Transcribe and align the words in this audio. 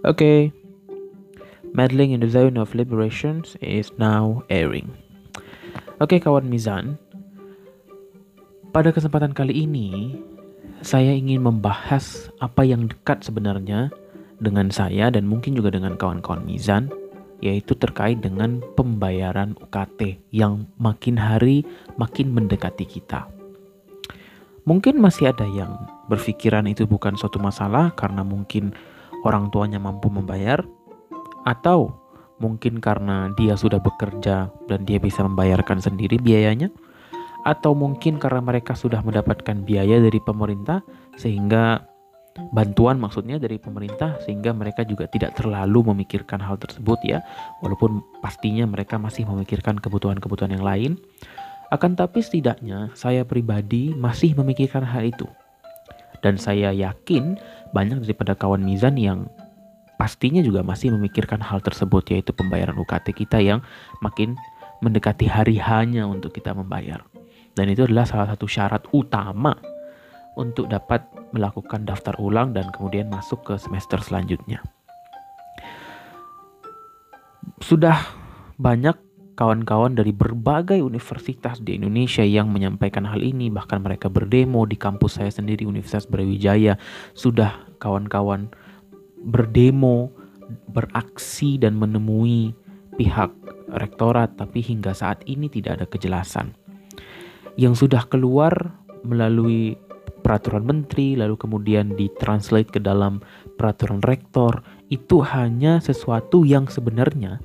Okay, 0.00 0.48
Meddling 1.76 2.16
in 2.16 2.24
the 2.24 2.30
Zone 2.32 2.56
of 2.56 2.72
Liberations 2.72 3.52
is 3.60 3.92
now 4.00 4.40
airing. 4.48 4.88
Oke 6.00 6.16
kawan 6.16 6.48
Mizan, 6.48 6.96
pada 8.72 8.96
kesempatan 8.96 9.36
kali 9.36 9.68
ini 9.68 10.16
saya 10.80 11.12
ingin 11.12 11.44
membahas 11.44 12.32
apa 12.40 12.64
yang 12.64 12.88
dekat 12.88 13.28
sebenarnya 13.28 13.92
dengan 14.40 14.72
saya 14.72 15.12
dan 15.12 15.28
mungkin 15.28 15.52
juga 15.52 15.68
dengan 15.68 16.00
kawan-kawan 16.00 16.48
Mizan 16.48 16.88
yaitu 17.44 17.76
terkait 17.76 18.24
dengan 18.24 18.64
pembayaran 18.80 19.52
UKT 19.60 20.16
yang 20.32 20.64
makin 20.80 21.20
hari 21.20 21.60
makin 22.00 22.32
mendekati 22.32 22.88
kita. 22.88 23.28
Mungkin 24.64 24.96
masih 24.96 25.36
ada 25.36 25.44
yang 25.44 25.76
berpikiran 26.08 26.64
itu 26.72 26.88
bukan 26.88 27.20
suatu 27.20 27.36
masalah 27.36 27.92
karena 27.92 28.24
mungkin 28.24 28.72
orang 29.24 29.52
tuanya 29.52 29.80
mampu 29.80 30.08
membayar? 30.08 30.62
Atau 31.44 31.96
mungkin 32.40 32.80
karena 32.80 33.28
dia 33.36 33.54
sudah 33.54 33.78
bekerja 33.80 34.48
dan 34.68 34.80
dia 34.88 34.96
bisa 34.96 35.24
membayarkan 35.24 35.80
sendiri 35.80 36.16
biayanya? 36.20 36.72
Atau 37.44 37.72
mungkin 37.72 38.20
karena 38.20 38.44
mereka 38.44 38.76
sudah 38.76 39.00
mendapatkan 39.00 39.64
biaya 39.64 39.96
dari 40.00 40.20
pemerintah 40.20 40.84
sehingga 41.16 41.88
bantuan 42.52 42.96
maksudnya 43.00 43.36
dari 43.36 43.58
pemerintah 43.60 44.16
sehingga 44.24 44.54
mereka 44.54 44.86
juga 44.86 45.08
tidak 45.10 45.36
terlalu 45.36 45.92
memikirkan 45.92 46.40
hal 46.40 46.60
tersebut 46.60 47.00
ya. 47.04 47.24
Walaupun 47.64 48.04
pastinya 48.20 48.68
mereka 48.68 49.00
masih 49.00 49.24
memikirkan 49.24 49.80
kebutuhan-kebutuhan 49.80 50.52
yang 50.52 50.64
lain. 50.64 50.92
Akan 51.70 51.94
tapi 51.94 52.18
setidaknya 52.18 52.90
saya 52.98 53.22
pribadi 53.22 53.94
masih 53.94 54.34
memikirkan 54.34 54.82
hal 54.82 55.06
itu 55.06 55.30
dan 56.20 56.36
saya 56.36 56.72
yakin 56.72 57.40
banyak 57.72 58.04
daripada 58.04 58.36
kawan 58.36 58.60
Mizan 58.60 58.96
yang 59.00 59.28
pastinya 60.00 60.40
juga 60.40 60.64
masih 60.64 60.92
memikirkan 60.96 61.40
hal 61.44 61.60
tersebut 61.60 62.08
yaitu 62.12 62.32
pembayaran 62.32 62.76
UKT 62.76 63.12
kita 63.12 63.40
yang 63.40 63.60
makin 64.00 64.36
mendekati 64.80 65.28
hari 65.28 65.60
hanya 65.60 66.08
untuk 66.08 66.32
kita 66.32 66.56
membayar 66.56 67.04
dan 67.58 67.66
itu 67.68 67.84
adalah 67.84 68.06
salah 68.06 68.32
satu 68.32 68.46
syarat 68.46 68.86
utama 68.94 69.52
untuk 70.38 70.70
dapat 70.70 71.02
melakukan 71.34 71.82
daftar 71.82 72.14
ulang 72.22 72.54
dan 72.54 72.70
kemudian 72.70 73.10
masuk 73.10 73.42
ke 73.42 73.54
semester 73.58 73.98
selanjutnya. 73.98 74.62
Sudah 77.60 78.00
banyak 78.56 78.94
kawan-kawan 79.40 79.96
dari 79.96 80.12
berbagai 80.12 80.84
universitas 80.84 81.64
di 81.64 81.80
Indonesia 81.80 82.20
yang 82.20 82.52
menyampaikan 82.52 83.08
hal 83.08 83.24
ini, 83.24 83.48
bahkan 83.48 83.80
mereka 83.80 84.12
berdemo 84.12 84.68
di 84.68 84.76
kampus 84.76 85.16
saya 85.16 85.32
sendiri 85.32 85.64
Universitas 85.64 86.04
Brawijaya. 86.04 86.76
Sudah 87.16 87.64
kawan-kawan 87.80 88.52
berdemo, 89.24 90.12
beraksi 90.76 91.56
dan 91.56 91.80
menemui 91.80 92.52
pihak 93.00 93.32
rektorat, 93.72 94.36
tapi 94.36 94.60
hingga 94.60 94.92
saat 94.92 95.24
ini 95.24 95.48
tidak 95.48 95.80
ada 95.80 95.86
kejelasan. 95.88 96.52
Yang 97.56 97.88
sudah 97.88 98.04
keluar 98.12 98.52
melalui 99.08 99.80
peraturan 100.20 100.68
menteri 100.68 101.16
lalu 101.16 101.40
kemudian 101.40 101.96
ditranslate 101.96 102.76
ke 102.76 102.76
dalam 102.76 103.24
peraturan 103.56 104.04
rektor 104.04 104.60
itu 104.92 105.24
hanya 105.24 105.80
sesuatu 105.80 106.44
yang 106.44 106.68
sebenarnya 106.68 107.40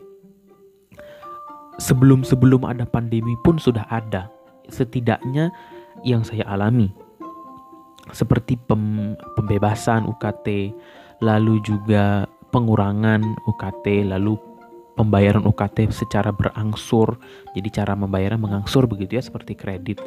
sebelum-sebelum 1.82 2.64
ada 2.68 2.88
pandemi 2.88 3.36
pun 3.44 3.60
sudah 3.60 3.86
ada. 3.92 4.32
Setidaknya 4.68 5.54
yang 6.04 6.26
saya 6.26 6.44
alami. 6.50 6.92
Seperti 8.14 8.58
pem, 8.58 9.18
pembebasan 9.34 10.06
UKT 10.06 10.74
lalu 11.26 11.58
juga 11.66 12.30
pengurangan 12.54 13.24
UKT 13.50 14.06
lalu 14.14 14.38
pembayaran 14.96 15.44
UKT 15.44 15.92
secara 15.92 16.32
berangsur. 16.32 17.18
Jadi 17.54 17.70
cara 17.74 17.94
membayarnya 17.98 18.40
mengangsur 18.40 18.88
begitu 18.88 19.20
ya 19.20 19.24
seperti 19.24 19.58
kredit. 19.58 20.00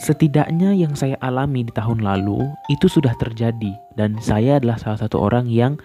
Setidaknya 0.00 0.72
yang 0.72 0.96
saya 0.96 1.20
alami 1.20 1.68
di 1.68 1.72
tahun 1.72 2.00
lalu 2.00 2.48
itu 2.72 2.88
sudah 2.88 3.12
terjadi. 3.16 3.76
Dan 3.92 4.16
saya 4.20 4.56
adalah 4.56 4.80
salah 4.80 5.00
satu 5.04 5.20
orang 5.20 5.48
yang 5.48 5.76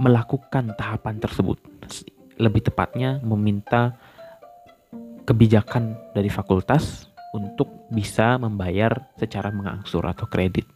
melakukan 0.00 0.72
tahapan 0.80 1.20
tersebut. 1.20 1.60
Lebih 2.40 2.72
tepatnya 2.72 3.20
meminta 3.20 3.99
kebijakan 5.30 5.94
dari 6.10 6.26
fakultas 6.26 7.06
untuk 7.30 7.70
bisa 7.94 8.34
membayar 8.42 8.90
secara 9.14 9.54
mengangsur 9.54 10.02
atau 10.02 10.26
kredit. 10.26 10.66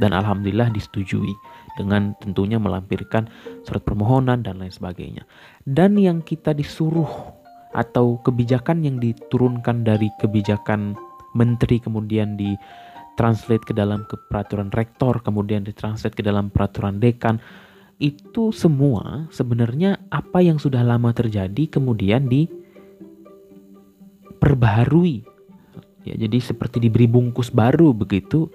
Dan 0.00 0.16
alhamdulillah 0.16 0.72
disetujui 0.72 1.36
dengan 1.76 2.16
tentunya 2.24 2.56
melampirkan 2.56 3.28
surat 3.68 3.84
permohonan 3.84 4.40
dan 4.40 4.64
lain 4.64 4.72
sebagainya. 4.72 5.28
Dan 5.68 6.00
yang 6.00 6.24
kita 6.24 6.56
disuruh 6.56 7.36
atau 7.76 8.16
kebijakan 8.24 8.80
yang 8.80 8.96
diturunkan 8.96 9.84
dari 9.84 10.08
kebijakan 10.16 10.96
menteri 11.36 11.76
kemudian 11.76 12.40
di 12.40 12.56
translate 13.20 13.68
ke 13.68 13.76
dalam 13.76 14.08
ke 14.08 14.16
peraturan 14.32 14.72
rektor 14.72 15.20
kemudian 15.20 15.66
ditranslate 15.68 16.16
ke 16.16 16.24
dalam 16.24 16.48
peraturan 16.48 16.96
dekan 16.96 17.36
itu 18.00 18.54
semua 18.56 19.28
sebenarnya 19.28 20.00
apa 20.08 20.40
yang 20.40 20.56
sudah 20.56 20.80
lama 20.80 21.12
terjadi 21.12 21.68
kemudian 21.68 22.30
diperbaharui 24.38 25.26
ya 26.06 26.14
jadi 26.14 26.38
seperti 26.38 26.78
diberi 26.78 27.10
bungkus 27.10 27.50
baru 27.50 27.90
begitu 27.90 28.46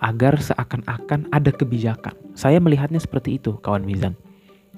agar 0.00 0.40
seakan-akan 0.40 1.28
ada 1.28 1.52
kebijakan 1.52 2.16
saya 2.32 2.56
melihatnya 2.58 2.98
seperti 2.98 3.36
itu 3.36 3.60
kawan 3.60 3.84
Mizan 3.84 4.16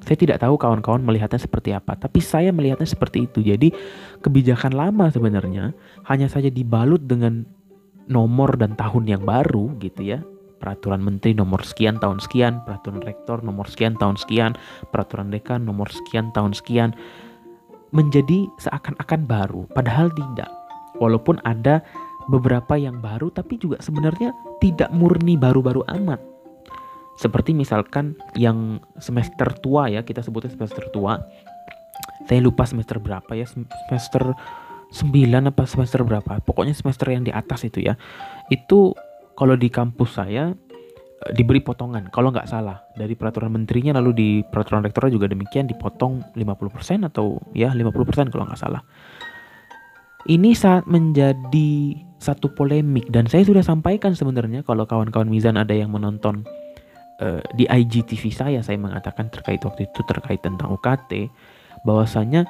saya 0.02 0.18
tidak 0.18 0.42
tahu 0.42 0.60
kawan-kawan 0.60 1.00
melihatnya 1.00 1.40
seperti 1.40 1.72
apa, 1.72 1.96
tapi 1.96 2.20
saya 2.20 2.52
melihatnya 2.52 2.84
seperti 2.84 3.24
itu. 3.24 3.40
Jadi, 3.40 3.72
kebijakan 4.20 4.76
lama 4.76 5.08
sebenarnya 5.08 5.72
hanya 6.04 6.28
saja 6.28 6.52
dibalut 6.52 7.00
dengan 7.08 7.48
nomor 8.04 8.60
dan 8.60 8.76
tahun 8.76 9.08
yang 9.08 9.22
baru 9.24 9.72
gitu 9.80 10.04
ya. 10.04 10.20
Peraturan 10.60 11.00
menteri 11.00 11.32
nomor 11.32 11.64
sekian 11.64 12.00
tahun 12.00 12.20
sekian, 12.20 12.64
peraturan 12.68 13.00
rektor 13.04 13.40
nomor 13.44 13.68
sekian 13.68 13.96
tahun 13.96 14.16
sekian, 14.16 14.56
peraturan 14.92 15.32
dekan 15.32 15.64
nomor 15.64 15.88
sekian 15.88 16.32
tahun 16.32 16.56
sekian 16.56 16.96
menjadi 17.94 18.50
seakan-akan 18.58 19.24
baru, 19.24 19.62
padahal 19.72 20.10
tidak. 20.12 20.50
Walaupun 20.98 21.38
ada 21.46 21.82
beberapa 22.26 22.74
yang 22.74 22.98
baru 22.98 23.30
tapi 23.30 23.60
juga 23.60 23.78
sebenarnya 23.84 24.32
tidak 24.58 24.88
murni 24.94 25.36
baru-baru 25.36 25.84
amat 25.92 26.34
seperti 27.14 27.54
misalkan 27.54 28.18
yang 28.34 28.82
semester 28.98 29.46
tua 29.62 29.86
ya, 29.86 30.02
kita 30.02 30.20
sebutnya 30.22 30.50
semester 30.50 30.90
tua. 30.90 31.22
Saya 32.26 32.42
lupa 32.42 32.66
semester 32.66 32.98
berapa 32.98 33.30
ya, 33.38 33.46
semester 33.46 34.34
9 34.90 35.50
apa 35.50 35.62
semester 35.66 36.02
berapa. 36.02 36.42
Pokoknya 36.42 36.74
semester 36.74 37.06
yang 37.14 37.22
di 37.22 37.30
atas 37.30 37.62
itu 37.62 37.82
ya. 37.82 37.94
Itu 38.50 38.98
kalau 39.38 39.54
di 39.54 39.70
kampus 39.70 40.18
saya 40.18 40.58
diberi 41.32 41.64
potongan 41.64 42.12
kalau 42.12 42.28
nggak 42.28 42.44
salah 42.44 42.84
dari 42.92 43.16
peraturan 43.16 43.48
menterinya 43.48 43.96
lalu 43.96 44.10
di 44.12 44.28
peraturan 44.44 44.84
rektor 44.84 45.08
juga 45.08 45.24
demikian 45.24 45.64
dipotong 45.64 46.36
50% 46.36 47.08
atau 47.08 47.40
ya 47.56 47.72
50% 47.72 48.28
kalau 48.28 48.44
nggak 48.44 48.60
salah. 48.60 48.84
Ini 50.24 50.56
saat 50.56 50.88
menjadi 50.88 52.00
satu 52.16 52.52
polemik 52.56 53.12
dan 53.12 53.28
saya 53.28 53.44
sudah 53.44 53.60
sampaikan 53.60 54.16
sebenarnya 54.16 54.64
kalau 54.64 54.88
kawan-kawan 54.88 55.28
Mizan 55.28 55.60
ada 55.60 55.76
yang 55.76 55.92
menonton 55.92 56.44
uh, 57.20 57.40
di 57.52 57.68
IGTV 57.68 58.32
saya 58.32 58.60
saya 58.64 58.80
mengatakan 58.80 59.28
terkait 59.28 59.60
waktu 59.64 59.84
itu 59.88 60.00
terkait 60.08 60.40
tentang 60.40 60.72
UKT 60.72 61.28
bahwasanya 61.84 62.48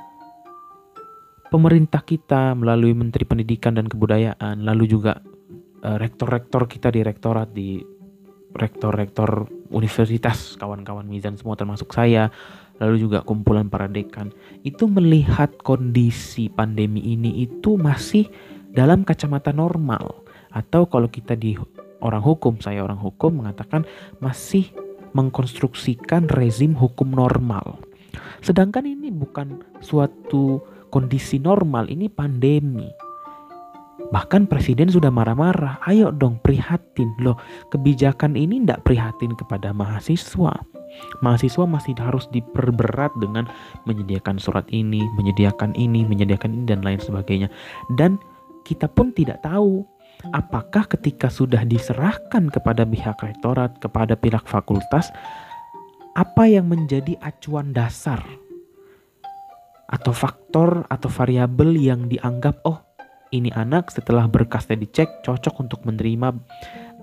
pemerintah 1.51 2.07
kita 2.07 2.55
melalui 2.55 2.95
Menteri 2.95 3.27
Pendidikan 3.27 3.75
dan 3.75 3.91
Kebudayaan 3.91 4.63
lalu 4.63 4.91
juga 4.91 5.19
rektor 5.84 6.33
rektor-rektor 6.33 6.65
kita 6.65 6.89
di 6.89 7.01
rektorat 7.05 7.53
di 7.53 7.77
rektor-rektor 8.54 9.51
universitas 9.74 10.54
kawan-kawan 10.56 11.06
Mizan 11.06 11.34
semua 11.34 11.59
termasuk 11.59 11.91
saya 11.91 12.30
lalu 12.78 13.06
juga 13.06 13.22
kumpulan 13.22 13.71
para 13.71 13.86
dekan 13.86 14.34
itu 14.66 14.86
melihat 14.91 15.54
kondisi 15.62 16.51
pandemi 16.51 17.03
ini 17.03 17.47
itu 17.47 17.78
masih 17.78 18.27
dalam 18.74 19.06
kacamata 19.06 19.54
normal 19.54 20.24
atau 20.54 20.86
kalau 20.86 21.10
kita 21.10 21.34
di 21.34 21.59
orang 22.04 22.22
hukum, 22.22 22.62
saya 22.62 22.84
orang 22.86 23.01
hukum 23.01 23.42
mengatakan 23.42 23.83
masih 24.22 24.71
mengkonstruksikan 25.16 26.30
rezim 26.30 26.78
hukum 26.78 27.10
normal. 27.10 27.83
Sedangkan 28.39 28.86
ini 28.86 29.10
bukan 29.10 29.65
suatu 29.83 30.62
kondisi 30.95 31.42
normal, 31.42 31.91
ini 31.91 32.07
pandemi. 32.07 32.86
Bahkan 34.15 34.47
presiden 34.47 34.87
sudah 34.87 35.11
marah-marah, 35.11 35.83
ayo 35.91 36.15
dong 36.15 36.39
prihatin. 36.39 37.11
Loh, 37.19 37.34
kebijakan 37.75 38.39
ini 38.39 38.63
tidak 38.63 38.87
prihatin 38.87 39.34
kepada 39.34 39.75
mahasiswa. 39.75 40.55
Mahasiswa 41.19 41.66
masih 41.66 41.99
harus 41.99 42.31
diperberat 42.31 43.11
dengan 43.19 43.51
menyediakan 43.91 44.39
surat 44.39 44.71
ini, 44.71 45.03
menyediakan 45.19 45.75
ini, 45.75 46.07
menyediakan 46.07 46.55
ini, 46.55 46.63
dan 46.63 46.87
lain 46.87 47.03
sebagainya. 47.03 47.51
Dan 47.99 48.15
kita 48.63 48.87
pun 48.87 49.11
tidak 49.11 49.43
tahu 49.43 49.83
apakah 50.31 50.87
ketika 50.87 51.27
sudah 51.27 51.67
diserahkan 51.67 52.47
kepada 52.55 52.87
pihak 52.87 53.19
rektorat, 53.19 53.83
kepada 53.83 54.15
pihak 54.15 54.47
fakultas, 54.47 55.10
apa 56.15 56.47
yang 56.47 56.71
menjadi 56.71 57.19
acuan 57.19 57.75
dasar 57.75 58.22
atau 59.91 60.15
faktor 60.15 60.87
atau 60.87 61.10
variabel 61.10 61.75
yang 61.75 62.07
dianggap 62.07 62.63
oh 62.63 62.94
ini 63.34 63.51
anak 63.51 63.91
setelah 63.91 64.31
berkasnya 64.31 64.78
dicek 64.78 65.27
cocok 65.27 65.66
untuk 65.66 65.83
menerima 65.83 66.31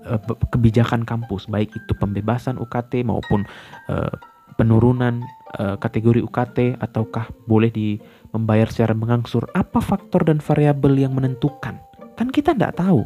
uh, 0.08 0.20
kebijakan 0.48 1.04
kampus 1.04 1.46
baik 1.46 1.68
itu 1.76 1.92
pembebasan 2.00 2.56
UKT 2.56 3.04
maupun 3.04 3.44
uh, 3.92 4.12
penurunan 4.56 5.24
uh, 5.60 5.76
kategori 5.76 6.24
UKT 6.24 6.80
ataukah 6.80 7.28
boleh 7.44 7.68
di 7.72 8.00
membayar 8.32 8.68
secara 8.68 8.96
mengangsur. 8.96 9.44
Apa 9.52 9.80
faktor 9.80 10.24
dan 10.24 10.40
variabel 10.40 10.96
yang 10.96 11.12
menentukan? 11.12 11.80
Kan 12.16 12.28
kita 12.32 12.56
tidak 12.56 12.80
tahu. 12.80 13.04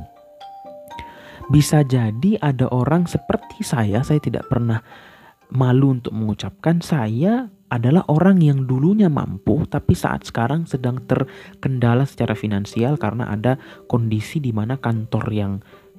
Bisa 1.46 1.86
jadi 1.86 2.42
ada 2.42 2.66
orang 2.74 3.06
seperti 3.06 3.62
saya 3.62 4.02
saya 4.02 4.18
tidak 4.18 4.50
pernah 4.50 4.82
malu 5.54 5.94
untuk 5.94 6.10
mengucapkan 6.10 6.82
saya 6.82 7.46
adalah 7.68 8.06
orang 8.06 8.38
yang 8.38 8.64
dulunya 8.64 9.10
mampu 9.10 9.66
tapi 9.66 9.98
saat 9.98 10.22
sekarang 10.26 10.64
sedang 10.70 11.02
terkendala 11.04 12.06
secara 12.06 12.38
finansial 12.38 12.94
karena 12.94 13.26
ada 13.26 13.58
kondisi 13.90 14.38
di 14.38 14.54
mana 14.54 14.78
kantor 14.78 15.26
yang 15.34 15.52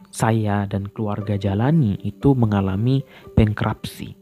saya 0.07 0.63
dan 0.65 0.87
keluarga 0.91 1.35
jalani 1.35 1.99
itu 2.07 2.31
mengalami 2.31 3.03
bankruptcy 3.35 4.15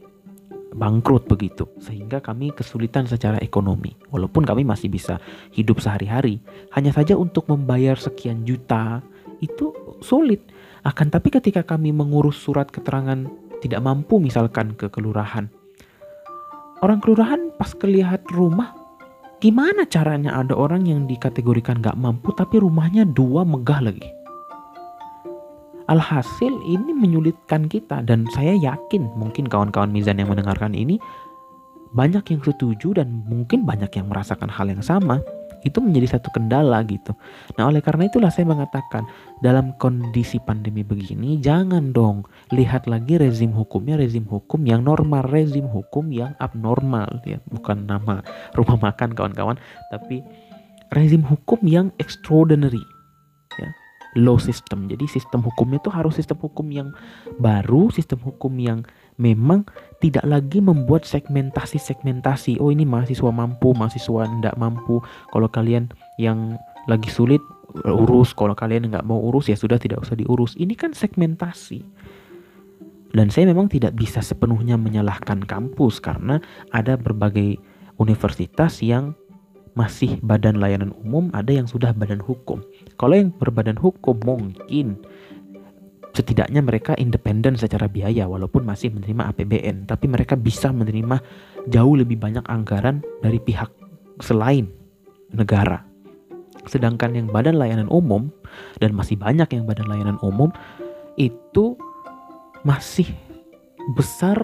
bangkrut 0.76 1.24
begitu 1.30 1.70
sehingga 1.80 2.20
kami 2.20 2.52
kesulitan 2.52 3.08
secara 3.08 3.40
ekonomi 3.40 3.96
walaupun 4.12 4.44
kami 4.44 4.66
masih 4.66 4.92
bisa 4.92 5.22
hidup 5.54 5.80
sehari-hari 5.80 6.42
hanya 6.74 6.92
saja 6.92 7.16
untuk 7.16 7.48
membayar 7.48 7.96
sekian 7.96 8.44
juta 8.44 9.00
itu 9.40 9.72
sulit 10.04 10.42
akan 10.84 11.08
tapi 11.08 11.32
ketika 11.32 11.64
kami 11.64 11.90
mengurus 11.90 12.36
surat 12.36 12.68
keterangan 12.68 13.26
tidak 13.58 13.80
mampu 13.82 14.20
misalkan 14.20 14.78
ke 14.78 14.86
kelurahan. 14.92 15.48
Orang 16.84 17.00
kelurahan 17.00 17.52
pas 17.56 17.72
kelihat 17.72 18.20
rumah, 18.36 18.76
gimana 19.40 19.88
caranya 19.88 20.36
ada 20.36 20.52
orang 20.52 20.84
yang 20.84 21.08
dikategorikan 21.08 21.80
gak 21.80 21.96
mampu 21.96 22.36
tapi 22.36 22.60
rumahnya 22.60 23.08
dua 23.08 23.48
megah 23.48 23.80
lagi. 23.80 24.12
Alhasil 25.86 26.50
ini 26.66 26.90
menyulitkan 26.92 27.70
kita 27.70 28.02
dan 28.02 28.26
saya 28.34 28.58
yakin 28.58 29.06
mungkin 29.14 29.46
kawan-kawan 29.46 29.88
Mizan 29.88 30.18
yang 30.18 30.28
mendengarkan 30.28 30.74
ini 30.74 30.98
banyak 31.94 32.26
yang 32.26 32.42
setuju 32.42 32.98
dan 32.98 33.24
mungkin 33.24 33.62
banyak 33.62 33.88
yang 33.94 34.10
merasakan 34.10 34.50
hal 34.50 34.66
yang 34.66 34.82
sama 34.82 35.22
itu 35.66 35.82
menjadi 35.82 36.16
satu 36.16 36.30
kendala 36.30 36.80
gitu. 36.86 37.12
Nah, 37.58 37.66
oleh 37.66 37.82
karena 37.82 38.06
itulah 38.06 38.30
saya 38.30 38.46
mengatakan 38.46 39.04
dalam 39.42 39.74
kondisi 39.76 40.38
pandemi 40.38 40.86
begini 40.86 41.42
jangan 41.42 41.90
dong 41.90 42.22
lihat 42.54 42.86
lagi 42.86 43.18
rezim 43.18 43.50
hukumnya 43.50 43.98
rezim 43.98 44.24
hukum 44.24 44.62
yang 44.62 44.86
normal, 44.86 45.26
rezim 45.26 45.66
hukum 45.66 46.14
yang 46.14 46.32
abnormal 46.38 47.10
ya, 47.26 47.42
bukan 47.50 47.84
nama 47.84 48.22
rumah 48.54 48.78
makan 48.78 49.12
kawan-kawan, 49.12 49.58
tapi 49.90 50.22
rezim 50.94 51.26
hukum 51.26 51.58
yang 51.66 51.90
extraordinary 51.98 52.82
ya 53.58 53.68
law 54.16 54.40
system. 54.40 54.88
Jadi 54.88 55.04
sistem 55.06 55.44
hukumnya 55.44 55.78
itu 55.78 55.92
harus 55.92 56.16
sistem 56.16 56.40
hukum 56.40 56.66
yang 56.72 56.88
baru, 57.36 57.92
sistem 57.92 58.18
hukum 58.24 58.56
yang 58.56 58.80
memang 59.16 59.64
tidak 60.00 60.24
lagi 60.28 60.60
membuat 60.60 61.08
segmentasi-segmentasi. 61.08 62.60
Oh 62.60 62.68
ini 62.68 62.84
mahasiswa 62.84 63.32
mampu, 63.32 63.72
mahasiswa 63.72 64.28
tidak 64.28 64.56
mampu. 64.60 65.00
Kalau 65.32 65.48
kalian 65.48 65.88
yang 66.20 66.60
lagi 66.86 67.08
sulit 67.08 67.40
urus, 67.84 68.32
kalau 68.32 68.56
kalian 68.56 68.88
nggak 68.88 69.04
mau 69.04 69.20
urus 69.20 69.52
ya 69.52 69.56
sudah 69.56 69.80
tidak 69.80 70.04
usah 70.04 70.16
diurus. 70.16 70.54
Ini 70.56 70.72
kan 70.76 70.92
segmentasi. 70.92 71.82
Dan 73.16 73.32
saya 73.32 73.48
memang 73.48 73.72
tidak 73.72 73.96
bisa 73.96 74.20
sepenuhnya 74.20 74.76
menyalahkan 74.76 75.40
kampus 75.48 76.04
karena 76.04 76.36
ada 76.68 77.00
berbagai 77.00 77.56
universitas 77.96 78.84
yang 78.84 79.16
masih 79.76 80.16
badan 80.24 80.56
layanan 80.56 80.92
umum, 81.04 81.28
ada 81.36 81.52
yang 81.52 81.68
sudah 81.68 81.92
badan 81.92 82.20
hukum. 82.20 82.64
Kalau 82.96 83.16
yang 83.16 83.32
berbadan 83.36 83.76
hukum 83.76 84.16
mungkin 84.24 85.00
setidaknya 86.16 86.64
mereka 86.64 86.96
independen 86.96 87.60
secara 87.60 87.92
biaya 87.92 88.24
walaupun 88.24 88.64
masih 88.64 88.88
menerima 88.88 89.36
APBN 89.36 89.84
tapi 89.84 90.08
mereka 90.08 90.32
bisa 90.32 90.72
menerima 90.72 91.20
jauh 91.68 91.94
lebih 92.00 92.16
banyak 92.16 92.42
anggaran 92.48 93.04
dari 93.20 93.36
pihak 93.36 93.68
selain 94.24 94.72
negara. 95.36 95.84
Sedangkan 96.64 97.12
yang 97.12 97.28
badan 97.28 97.60
layanan 97.60 97.92
umum 97.92 98.32
dan 98.80 98.96
masih 98.96 99.20
banyak 99.20 99.46
yang 99.52 99.68
badan 99.68 99.86
layanan 99.86 100.18
umum 100.24 100.48
itu 101.20 101.76
masih 102.64 103.06
besar 103.94 104.40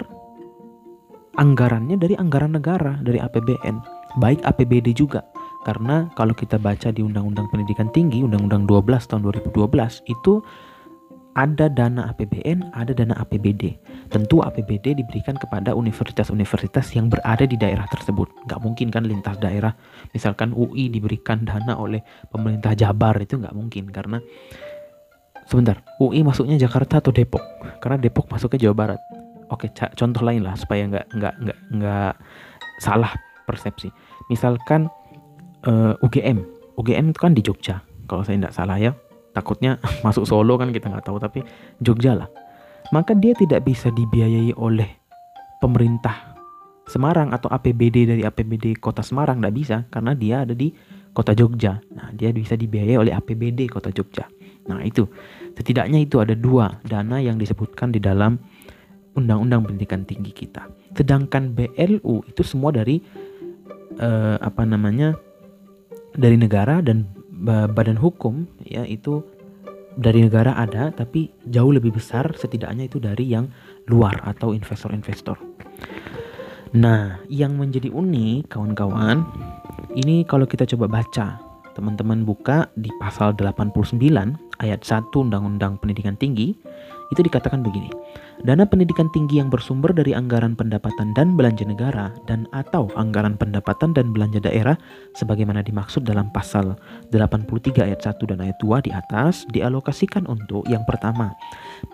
anggarannya 1.40 1.96
dari 1.96 2.14
anggaran 2.14 2.54
negara 2.54 3.00
dari 3.00 3.18
APBN 3.18 3.80
baik 4.20 4.44
APBD 4.44 4.92
juga 4.92 5.24
karena 5.64 6.10
kalau 6.18 6.36
kita 6.36 6.60
baca 6.60 6.92
di 6.92 7.00
Undang-Undang 7.00 7.48
Pendidikan 7.48 7.88
Tinggi 7.90 8.20
Undang-Undang 8.22 8.68
12 8.68 9.08
tahun 9.08 9.20
2012 9.50 10.12
itu 10.12 10.44
ada 11.32 11.72
dana 11.72 12.12
APBN, 12.12 12.76
ada 12.76 12.92
dana 12.92 13.16
APBD. 13.16 13.80
Tentu 14.12 14.44
APBD 14.44 14.92
diberikan 15.00 15.40
kepada 15.40 15.72
universitas-universitas 15.72 16.92
yang 16.92 17.08
berada 17.08 17.48
di 17.48 17.56
daerah 17.56 17.88
tersebut. 17.88 18.28
Gak 18.44 18.60
mungkin 18.60 18.92
kan 18.92 19.08
lintas 19.08 19.40
daerah, 19.40 19.72
misalkan 20.12 20.52
UI 20.52 20.92
diberikan 20.92 21.48
dana 21.48 21.80
oleh 21.80 22.04
pemerintah 22.28 22.76
Jabar 22.76 23.16
itu 23.16 23.40
gak 23.40 23.56
mungkin 23.56 23.88
karena 23.88 24.20
sebentar 25.48 25.80
UI 25.96 26.20
masuknya 26.20 26.60
Jakarta 26.60 27.00
atau 27.00 27.12
Depok? 27.12 27.42
Karena 27.80 27.96
Depok 27.96 28.28
masuknya 28.28 28.68
Jawa 28.68 28.76
Barat. 28.76 29.00
Oke, 29.48 29.68
contoh 29.72 30.22
lain 30.24 30.48
lah 30.48 30.56
supaya 30.56 30.88
nggak 30.88 31.12
nggak 31.12 31.34
nggak 31.44 31.58
nggak 31.76 32.14
salah 32.80 33.12
persepsi. 33.44 33.92
Misalkan 34.32 34.88
uh, 35.68 35.92
eh, 35.92 36.04
UGM, 36.08 36.40
UGM 36.80 37.12
itu 37.12 37.20
kan 37.20 37.36
di 37.36 37.44
Jogja, 37.44 37.84
kalau 38.08 38.24
saya 38.24 38.40
tidak 38.40 38.56
salah 38.56 38.80
ya 38.80 38.96
takutnya 39.32 39.80
masuk 40.06 40.28
Solo 40.28 40.54
kan 40.60 40.70
kita 40.70 40.88
nggak 40.88 41.04
tahu 41.08 41.18
tapi 41.18 41.40
Jogja 41.80 42.16
lah. 42.16 42.28
Maka 42.92 43.16
dia 43.16 43.32
tidak 43.32 43.64
bisa 43.64 43.88
dibiayai 43.88 44.52
oleh 44.56 44.88
pemerintah 45.64 46.32
Semarang 46.82 47.30
atau 47.30 47.46
APBD 47.48 48.04
dari 48.04 48.22
APBD 48.26 48.76
kota 48.76 49.00
Semarang 49.00 49.38
tidak 49.40 49.54
bisa 49.54 49.76
karena 49.88 50.12
dia 50.12 50.42
ada 50.44 50.52
di 50.52 50.74
kota 51.14 51.32
Jogja. 51.32 51.78
Nah 51.94 52.10
dia 52.12 52.34
bisa 52.34 52.58
dibiayai 52.58 52.98
oleh 52.98 53.12
APBD 53.14 53.70
kota 53.70 53.88
Jogja. 53.94 54.26
Nah 54.68 54.82
itu. 54.82 55.06
Setidaknya 55.52 56.02
itu 56.02 56.18
ada 56.18 56.34
dua 56.34 56.80
dana 56.82 57.22
yang 57.22 57.38
disebutkan 57.38 57.92
di 57.94 58.00
dalam 58.02 58.40
Undang-Undang 59.14 59.68
Pendidikan 59.68 60.02
Tinggi 60.08 60.32
kita. 60.32 60.66
Sedangkan 60.96 61.52
BLU 61.52 62.24
itu 62.26 62.42
semua 62.42 62.72
dari 62.72 62.98
eh, 64.00 64.36
apa 64.40 64.64
namanya 64.64 65.14
dari 66.16 66.36
negara 66.36 66.80
dan 66.80 67.08
badan 67.42 67.98
hukum 67.98 68.46
ya 68.62 68.86
itu 68.86 69.26
dari 69.98 70.24
negara 70.24 70.56
ada 70.56 70.88
tapi 70.94 71.28
jauh 71.50 71.74
lebih 71.74 71.92
besar 71.92 72.32
setidaknya 72.32 72.88
itu 72.88 73.02
dari 73.02 73.28
yang 73.28 73.50
luar 73.90 74.22
atau 74.24 74.54
investor-investor. 74.56 75.36
Nah, 76.72 77.20
yang 77.28 77.60
menjadi 77.60 77.92
unik 77.92 78.48
kawan-kawan, 78.48 79.28
ini 79.92 80.24
kalau 80.24 80.48
kita 80.48 80.64
coba 80.64 80.88
baca, 80.88 81.36
teman-teman 81.76 82.24
buka 82.24 82.72
di 82.80 82.88
pasal 82.96 83.36
89 83.36 83.92
ayat 84.56 84.80
1 84.80 85.12
Undang-Undang 85.12 85.84
Pendidikan 85.84 86.16
Tinggi, 86.16 86.56
itu 87.12 87.20
dikatakan 87.20 87.60
begini. 87.60 87.92
Dana 88.40 88.64
pendidikan 88.64 89.12
tinggi 89.12 89.38
yang 89.38 89.52
bersumber 89.52 89.92
dari 89.92 90.16
anggaran 90.16 90.56
pendapatan 90.56 91.12
dan 91.12 91.36
belanja 91.36 91.68
negara 91.68 92.08
dan 92.24 92.48
atau 92.56 92.88
anggaran 92.96 93.36
pendapatan 93.36 93.92
dan 93.92 94.10
belanja 94.16 94.40
daerah 94.40 94.74
sebagaimana 95.14 95.60
dimaksud 95.60 96.08
dalam 96.08 96.32
pasal 96.32 96.74
83 97.12 97.84
ayat 97.84 98.00
1 98.00 98.30
dan 98.32 98.38
ayat 98.40 98.56
2 98.58 98.88
di 98.88 98.90
atas 98.90 99.44
dialokasikan 99.52 100.24
untuk 100.24 100.64
yang 100.66 100.82
pertama 100.88 101.36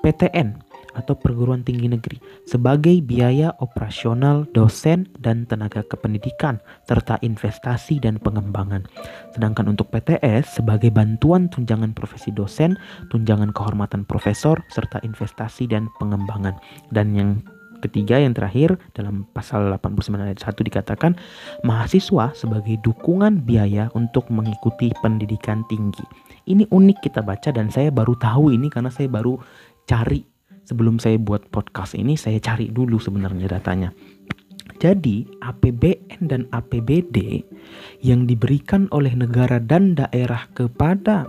PTN 0.06 0.67
atau 0.98 1.14
perguruan 1.14 1.62
tinggi 1.62 1.86
negeri 1.86 2.18
sebagai 2.42 2.98
biaya 2.98 3.54
operasional 3.62 4.50
dosen 4.50 5.06
dan 5.22 5.46
tenaga 5.46 5.86
kependidikan 5.86 6.58
serta 6.90 7.22
investasi 7.22 8.02
dan 8.02 8.18
pengembangan. 8.18 8.82
Sedangkan 9.30 9.70
untuk 9.70 9.94
PTS 9.94 10.58
sebagai 10.58 10.90
bantuan 10.90 11.46
tunjangan 11.46 11.94
profesi 11.94 12.34
dosen, 12.34 12.74
tunjangan 13.14 13.54
kehormatan 13.54 14.02
profesor 14.02 14.58
serta 14.74 14.98
investasi 15.06 15.70
dan 15.70 15.86
pengembangan. 16.02 16.58
Dan 16.90 17.14
yang 17.14 17.30
ketiga 17.80 18.18
yang 18.18 18.34
terakhir 18.34 18.74
dalam 18.92 19.24
pasal 19.32 19.70
89 19.78 20.18
ayat 20.18 20.38
1 20.42 20.68
dikatakan 20.68 21.14
mahasiswa 21.62 22.34
sebagai 22.34 22.76
dukungan 22.82 23.46
biaya 23.46 23.88
untuk 23.94 24.26
mengikuti 24.34 24.90
pendidikan 25.00 25.62
tinggi. 25.70 26.02
Ini 26.50 26.66
unik 26.68 26.98
kita 27.04 27.22
baca 27.22 27.54
dan 27.54 27.70
saya 27.70 27.94
baru 27.94 28.18
tahu 28.18 28.50
ini 28.50 28.66
karena 28.68 28.90
saya 28.90 29.06
baru 29.06 29.38
cari 29.88 30.37
sebelum 30.68 31.00
saya 31.00 31.16
buat 31.16 31.48
podcast 31.48 31.96
ini 31.96 32.20
saya 32.20 32.36
cari 32.44 32.68
dulu 32.68 33.00
sebenarnya 33.00 33.48
datanya. 33.56 33.96
Jadi 34.78 35.24
APBN 35.40 36.28
dan 36.28 36.44
APBD 36.52 37.42
yang 38.04 38.28
diberikan 38.28 38.86
oleh 38.92 39.16
negara 39.16 39.58
dan 39.58 39.96
daerah 39.96 40.46
kepada 40.52 41.26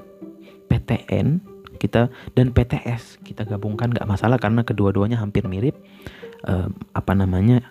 PTN 0.68 1.42
kita 1.80 2.12
dan 2.36 2.52
PTS 2.52 3.24
kita 3.24 3.48
gabungkan 3.48 3.96
nggak 3.96 4.06
masalah 4.06 4.36
karena 4.36 4.62
kedua-duanya 4.68 5.18
hampir 5.18 5.48
mirip 5.48 5.80
eh, 6.46 6.68
apa 6.94 7.14
namanya 7.16 7.64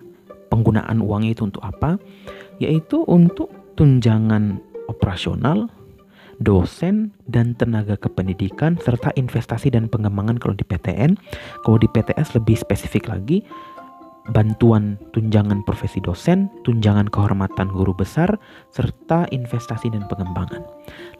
penggunaan 0.49 0.99
uangnya 0.99 1.37
itu 1.37 1.47
untuk 1.47 1.63
apa? 1.63 2.01
Yaitu 2.59 3.05
untuk 3.05 3.53
tunjangan 3.79 4.59
operasional, 4.91 5.71
dosen 6.39 7.11
dan 7.27 7.53
tenaga 7.55 7.99
kependidikan 7.99 8.79
serta 8.79 9.11
investasi 9.15 9.71
dan 9.71 9.91
pengembangan 9.91 10.39
kalau 10.39 10.55
di 10.55 10.63
PTN. 10.63 11.19
Kalau 11.67 11.77
di 11.77 11.87
PTS 11.91 12.39
lebih 12.39 12.55
spesifik 12.55 13.11
lagi 13.11 13.43
bantuan 14.29 14.95
tunjangan 15.11 15.65
profesi 15.65 15.97
dosen, 15.99 16.47
tunjangan 16.61 17.09
kehormatan 17.09 17.67
guru 17.73 17.91
besar, 17.97 18.37
serta 18.69 19.25
investasi 19.33 19.89
dan 19.89 20.05
pengembangan. 20.05 20.61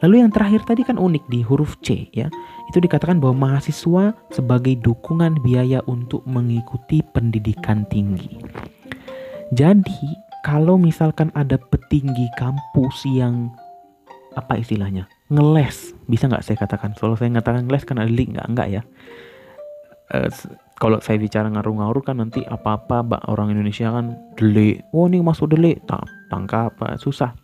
Lalu 0.00 0.22
yang 0.22 0.30
terakhir 0.30 0.62
tadi 0.64 0.86
kan 0.86 0.96
unik 0.96 1.24
di 1.28 1.42
huruf 1.42 1.76
C 1.82 2.08
ya. 2.14 2.30
Itu 2.70 2.78
dikatakan 2.78 3.18
bahwa 3.18 3.50
mahasiswa 3.50 4.14
sebagai 4.30 4.78
dukungan 4.78 5.42
biaya 5.42 5.82
untuk 5.90 6.22
mengikuti 6.24 7.02
pendidikan 7.10 7.82
tinggi. 7.90 8.38
Jadi, 9.50 10.14
kalau 10.46 10.78
misalkan 10.78 11.34
ada 11.34 11.58
petinggi 11.58 12.30
kampus 12.38 13.02
yang 13.10 13.50
apa 14.40 14.56
istilahnya? 14.56 15.06
ngeles, 15.30 15.94
bisa 16.10 16.26
nggak 16.26 16.42
saya 16.42 16.56
katakan? 16.58 16.96
Kalau 16.98 17.14
saya 17.14 17.30
ngatakan 17.30 17.68
ngeles 17.68 17.86
kan 17.86 18.02
ada 18.02 18.10
link 18.10 18.34
nggak? 18.34 18.48
Nggak 18.50 18.68
ya. 18.72 18.82
Uh, 20.10 20.26
kalau 20.80 20.96
saya 21.04 21.20
bicara 21.20 21.52
ngaruh-ngaruh 21.52 22.00
kan 22.00 22.16
nanti 22.18 22.40
apa-apa 22.48 23.28
orang 23.28 23.52
Indonesia 23.52 23.92
kan 23.92 24.16
delik 24.40 24.80
oh 24.96 25.04
ini 25.06 25.20
masuk 25.20 25.52
delik 25.52 25.84
tak 25.84 26.02
tangkap 26.32 26.72
apa 26.80 26.96
susah 26.96 27.36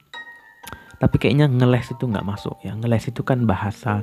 tapi 0.96 1.20
kayaknya 1.20 1.44
ngeles 1.52 1.92
itu 1.92 2.08
nggak 2.08 2.24
masuk 2.24 2.56
ya 2.64 2.72
ngeles 2.72 3.12
itu 3.12 3.20
kan 3.20 3.44
bahasa 3.44 4.00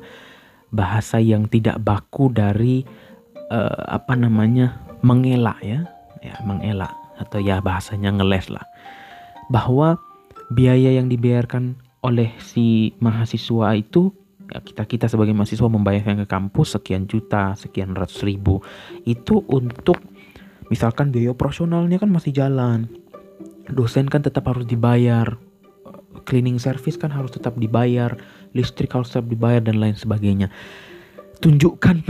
bahasa 0.70 1.18
yang 1.18 1.50
tidak 1.50 1.82
baku 1.82 2.30
dari 2.30 2.86
uh, 3.50 3.84
apa 3.90 4.14
namanya 4.14 4.78
mengelak 5.02 5.58
ya 5.66 5.82
ya 6.22 6.38
mengelak 6.46 6.94
atau 7.18 7.42
ya 7.42 7.58
bahasanya 7.58 8.14
ngeles 8.14 8.54
lah 8.54 8.64
bahwa 9.50 9.98
biaya 10.54 10.94
yang 10.94 11.10
dibayarkan 11.10 11.82
oleh 12.04 12.36
si 12.38 12.92
mahasiswa 13.00 13.74
itu 13.80 14.12
ya 14.52 14.60
kita 14.60 14.84
kita 14.86 15.06
sebagai 15.08 15.32
mahasiswa 15.32 15.66
membayarkan 15.72 16.24
ke 16.24 16.28
kampus 16.28 16.76
sekian 16.76 17.08
juta 17.08 17.56
sekian 17.56 17.96
ratus 17.96 18.22
ribu. 18.28 18.60
Itu 19.08 19.48
untuk 19.48 20.04
misalkan 20.68 21.16
biaya 21.16 21.32
operasionalnya 21.32 21.98
kan 21.98 22.12
masih 22.12 22.36
jalan. 22.36 22.92
Dosen 23.72 24.12
kan 24.12 24.20
tetap 24.20 24.44
harus 24.52 24.68
dibayar 24.68 25.40
cleaning 26.28 26.60
service 26.60 27.00
kan 27.00 27.10
harus 27.10 27.34
tetap 27.34 27.56
dibayar 27.58 28.14
listrik 28.52 28.92
harus 28.92 29.10
tetap 29.16 29.32
dibayar 29.32 29.64
dan 29.64 29.80
lain 29.80 29.96
sebagainya. 29.96 30.52
Tunjukkan 31.40 32.04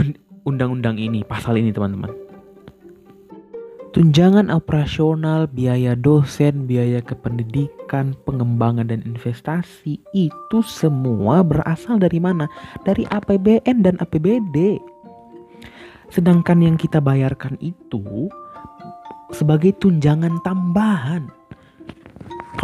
undang-undang 0.44 0.98
ini 0.98 1.22
pasal 1.22 1.56
ini 1.56 1.70
teman-teman 1.70 2.23
Tunjangan 3.94 4.50
operasional, 4.50 5.46
biaya 5.46 5.94
dosen, 5.94 6.66
biaya 6.66 6.98
kependidikan, 6.98 8.18
pengembangan 8.26 8.90
dan 8.90 9.06
investasi 9.06 10.02
itu 10.10 10.58
semua 10.66 11.46
berasal 11.46 12.02
dari 12.02 12.18
mana? 12.18 12.50
Dari 12.82 13.06
APBN 13.06 13.86
dan 13.86 13.94
APBD. 14.02 14.82
Sedangkan 16.10 16.58
yang 16.58 16.74
kita 16.74 16.98
bayarkan 16.98 17.54
itu 17.62 18.26
sebagai 19.30 19.70
tunjangan 19.78 20.42
tambahan 20.42 21.30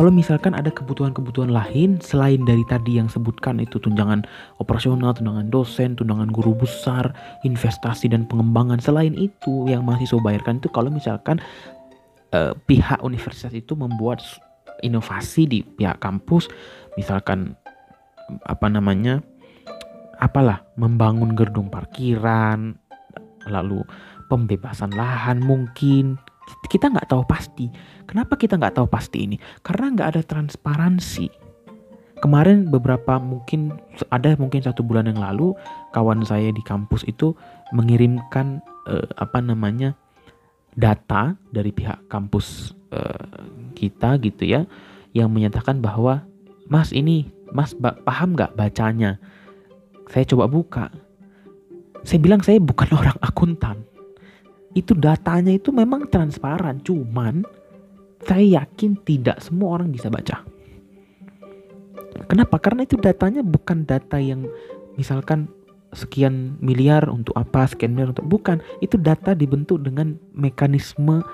kalau 0.00 0.08
misalkan 0.08 0.56
ada 0.56 0.72
kebutuhan-kebutuhan 0.72 1.52
lain 1.52 2.00
selain 2.00 2.40
dari 2.48 2.64
tadi 2.64 2.96
yang 2.96 3.12
sebutkan 3.12 3.60
itu 3.60 3.76
tunjangan 3.76 4.24
operasional, 4.56 5.12
tunjangan 5.12 5.52
dosen, 5.52 5.92
tunjangan 5.92 6.32
guru 6.32 6.56
besar, 6.56 7.12
investasi 7.44 8.08
dan 8.08 8.24
pengembangan 8.24 8.80
selain 8.80 9.12
itu 9.12 9.68
yang 9.68 9.84
mahasiswa 9.84 10.16
bayarkan 10.24 10.56
itu 10.56 10.72
kalau 10.72 10.88
misalkan 10.88 11.36
uh, 12.32 12.56
pihak 12.64 12.96
universitas 13.04 13.52
itu 13.52 13.76
membuat 13.76 14.24
inovasi 14.80 15.44
di 15.44 15.60
pihak 15.60 16.00
kampus 16.00 16.48
misalkan 16.96 17.52
apa 18.48 18.72
namanya 18.72 19.20
apalah 20.16 20.64
membangun 20.80 21.36
gedung 21.36 21.68
parkiran 21.68 22.72
lalu 23.52 23.84
pembebasan 24.32 24.96
lahan 24.96 25.44
mungkin 25.44 26.16
kita 26.70 26.90
nggak 26.90 27.10
tahu 27.10 27.22
pasti. 27.26 27.66
Kenapa 28.06 28.38
kita 28.38 28.54
nggak 28.54 28.78
tahu 28.78 28.86
pasti 28.86 29.26
ini? 29.26 29.36
Karena 29.60 29.90
nggak 29.90 30.08
ada 30.16 30.22
transparansi. 30.22 31.26
Kemarin 32.20 32.68
beberapa 32.68 33.16
mungkin 33.16 33.72
ada 34.12 34.36
mungkin 34.36 34.60
satu 34.60 34.84
bulan 34.84 35.08
yang 35.08 35.18
lalu 35.24 35.56
kawan 35.96 36.20
saya 36.22 36.52
di 36.52 36.60
kampus 36.60 37.08
itu 37.08 37.32
mengirimkan 37.72 38.60
eh, 38.92 39.08
apa 39.16 39.40
namanya 39.40 39.96
data 40.76 41.34
dari 41.48 41.72
pihak 41.72 42.06
kampus 42.12 42.76
eh, 42.92 43.24
kita 43.72 44.20
gitu 44.20 44.44
ya 44.44 44.68
yang 45.16 45.32
menyatakan 45.32 45.80
bahwa 45.80 46.22
Mas 46.70 46.92
ini 46.94 47.26
Mas 47.50 47.74
paham 48.06 48.36
nggak 48.36 48.54
bacanya? 48.54 49.18
Saya 50.06 50.28
coba 50.28 50.46
buka. 50.46 50.86
Saya 52.04 52.20
bilang 52.22 52.44
saya 52.44 52.60
bukan 52.60 52.94
orang 53.00 53.18
akuntan 53.24 53.89
itu 54.74 54.94
datanya 54.94 55.50
itu 55.50 55.74
memang 55.74 56.06
transparan 56.06 56.78
cuman 56.82 57.42
saya 58.22 58.62
yakin 58.62 59.00
tidak 59.02 59.40
semua 59.40 59.80
orang 59.80 59.90
bisa 59.90 60.12
baca. 60.12 60.44
Kenapa? 62.28 62.60
Karena 62.60 62.84
itu 62.84 63.00
datanya 63.00 63.40
bukan 63.40 63.88
data 63.88 64.20
yang 64.20 64.44
misalkan 64.94 65.48
sekian 65.90 66.54
miliar 66.62 67.10
untuk 67.10 67.34
apa 67.34 67.66
sekian 67.66 67.96
miliar 67.96 68.14
untuk 68.14 68.28
bukan. 68.28 68.62
Itu 68.84 69.00
data 69.00 69.34
dibentuk 69.34 69.82
dengan 69.82 70.14
mekanisme 70.36 71.24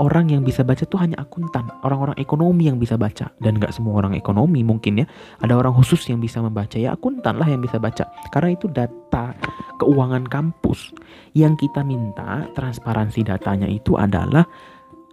orang 0.00 0.32
yang 0.32 0.40
bisa 0.46 0.64
baca 0.64 0.88
tuh 0.88 0.96
hanya 1.02 1.20
akuntan, 1.20 1.68
orang-orang 1.84 2.16
ekonomi 2.16 2.70
yang 2.70 2.80
bisa 2.80 2.96
baca 2.96 3.28
dan 3.42 3.60
nggak 3.60 3.74
semua 3.74 4.00
orang 4.00 4.16
ekonomi 4.16 4.64
mungkin 4.64 5.04
ya. 5.04 5.06
Ada 5.44 5.58
orang 5.58 5.76
khusus 5.76 6.00
yang 6.08 6.22
bisa 6.22 6.40
membaca 6.40 6.80
ya 6.80 6.96
akuntan 6.96 7.36
lah 7.36 7.48
yang 7.48 7.60
bisa 7.60 7.76
baca. 7.76 8.08
Karena 8.32 8.56
itu 8.56 8.70
data 8.72 9.36
keuangan 9.82 10.24
kampus 10.24 10.94
yang 11.36 11.58
kita 11.58 11.84
minta 11.84 12.48
transparansi 12.56 13.26
datanya 13.26 13.68
itu 13.68 13.98
adalah 13.98 14.46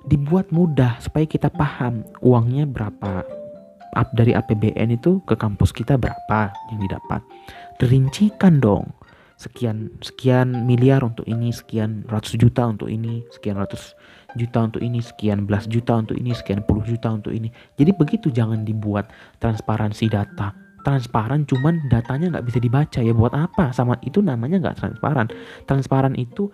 dibuat 0.07 0.53
mudah 0.55 0.95
supaya 1.03 1.27
kita 1.27 1.51
paham 1.51 2.07
uangnya 2.23 2.63
berapa 2.69 3.27
dari 4.15 4.37
APBN 4.37 4.95
itu 4.95 5.19
ke 5.25 5.35
kampus 5.35 5.75
kita 5.75 5.99
berapa 5.99 6.53
yang 6.71 6.79
didapat. 6.87 7.19
Dirincikan 7.81 8.61
dong 8.63 8.95
sekian 9.39 9.95
sekian 10.03 10.67
miliar 10.67 10.99
untuk 10.99 11.23
ini, 11.23 11.55
sekian 11.55 12.03
ratus 12.11 12.35
juta 12.35 12.67
untuk 12.67 12.91
ini, 12.91 13.23
sekian 13.31 13.55
ratus 13.55 13.95
juta 14.37 14.69
untuk 14.69 14.81
ini, 14.83 15.01
sekian 15.01 15.49
belas 15.49 15.65
juta 15.65 15.97
untuk 15.97 16.17
ini, 16.19 16.35
sekian 16.35 16.61
puluh 16.65 16.85
juta 16.85 17.09
untuk 17.09 17.33
ini. 17.33 17.49
Jadi 17.79 17.91
begitu 17.95 18.27
jangan 18.29 18.61
dibuat 18.67 19.09
transparansi 19.41 20.05
data. 20.11 20.53
Transparan 20.79 21.43
cuman 21.43 21.91
datanya 21.91 22.37
nggak 22.37 22.45
bisa 22.47 22.59
dibaca 22.61 22.99
ya 23.03 23.11
buat 23.11 23.35
apa? 23.35 23.75
Sama 23.75 23.99
itu 24.05 24.23
namanya 24.23 24.63
nggak 24.63 24.77
transparan. 24.79 25.27
Transparan 25.67 26.15
itu 26.15 26.49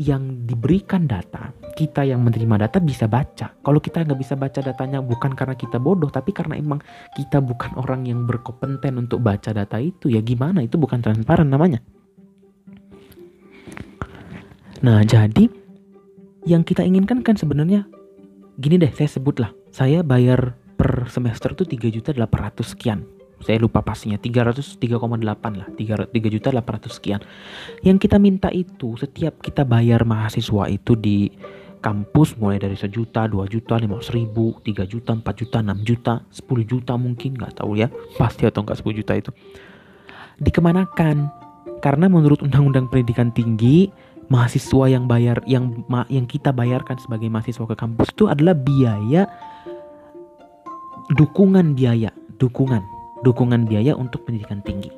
yang 0.00 0.48
diberikan 0.48 1.04
data, 1.06 1.52
kita 1.78 2.02
yang 2.02 2.24
menerima 2.24 2.66
data 2.66 2.80
bisa 2.82 3.06
baca. 3.06 3.54
Kalau 3.54 3.78
kita 3.78 4.02
nggak 4.02 4.18
bisa 4.18 4.34
baca 4.34 4.58
datanya 4.64 4.98
bukan 4.98 5.36
karena 5.36 5.54
kita 5.54 5.78
bodoh, 5.78 6.10
tapi 6.10 6.32
karena 6.34 6.58
emang 6.58 6.82
kita 7.14 7.38
bukan 7.38 7.76
orang 7.78 8.08
yang 8.08 8.24
berkompeten 8.26 8.98
untuk 8.98 9.22
baca 9.22 9.52
data 9.52 9.78
itu, 9.78 10.10
ya 10.10 10.18
gimana? 10.24 10.64
Itu 10.64 10.80
bukan 10.80 11.04
transparan 11.04 11.46
namanya. 11.46 11.84
Nah, 14.82 15.06
jadi 15.06 15.46
yang 16.42 16.62
kita 16.66 16.82
inginkan 16.82 17.22
kan 17.22 17.38
sebenarnya 17.38 17.86
gini 18.58 18.78
deh, 18.78 18.92
saya 18.92 19.08
sebutlah. 19.08 19.50
Saya 19.72 20.04
bayar 20.04 20.58
per 20.76 21.08
semester 21.08 21.54
tuh 21.54 21.64
3 21.64 21.88
juta 21.88 22.10
800 22.12 22.62
sekian. 22.62 23.06
Saya 23.42 23.58
lupa 23.58 23.82
pastinya 23.82 24.14
300 24.20 24.78
3,8 24.78 25.58
lah 25.58 25.66
3, 25.74 26.14
3 26.14 26.34
juta 26.34 26.48
800 26.54 26.94
sekian. 26.94 27.20
Yang 27.82 28.06
kita 28.06 28.16
minta 28.22 28.48
itu 28.54 28.94
setiap 28.94 29.42
kita 29.42 29.66
bayar 29.66 30.06
mahasiswa 30.06 30.70
itu 30.70 30.94
di 30.94 31.30
kampus 31.82 32.38
mulai 32.38 32.62
dari 32.62 32.78
sejuta, 32.78 33.26
dua 33.26 33.50
juta, 33.50 33.74
lima 33.74 33.98
ribu, 34.14 34.54
tiga 34.62 34.86
juta, 34.86 35.18
empat 35.18 35.34
juta, 35.42 35.58
enam 35.58 35.82
juta, 35.82 36.22
sepuluh 36.30 36.62
juta 36.62 36.94
mungkin 36.94 37.34
nggak 37.34 37.58
tahu 37.58 37.74
ya 37.74 37.90
pasti 38.22 38.46
atau 38.46 38.62
nggak 38.62 38.78
sepuluh 38.78 39.02
juta 39.02 39.18
itu 39.18 39.34
dikemanakan 40.38 41.28
karena 41.82 42.06
menurut 42.06 42.40
undang-undang 42.46 42.86
pendidikan 42.86 43.34
tinggi 43.34 43.90
mahasiswa 44.32 44.88
yang 44.88 45.04
bayar 45.04 45.44
yang 45.44 45.84
yang 46.08 46.24
kita 46.24 46.56
bayarkan 46.56 46.96
sebagai 46.96 47.28
mahasiswa 47.28 47.68
ke 47.68 47.76
kampus 47.76 48.08
itu 48.16 48.32
adalah 48.32 48.56
biaya 48.56 49.28
dukungan 51.12 51.76
biaya, 51.76 52.08
dukungan, 52.40 52.80
dukungan 53.20 53.68
biaya 53.68 53.92
untuk 53.92 54.24
pendidikan 54.24 54.64
tinggi. 54.64 54.88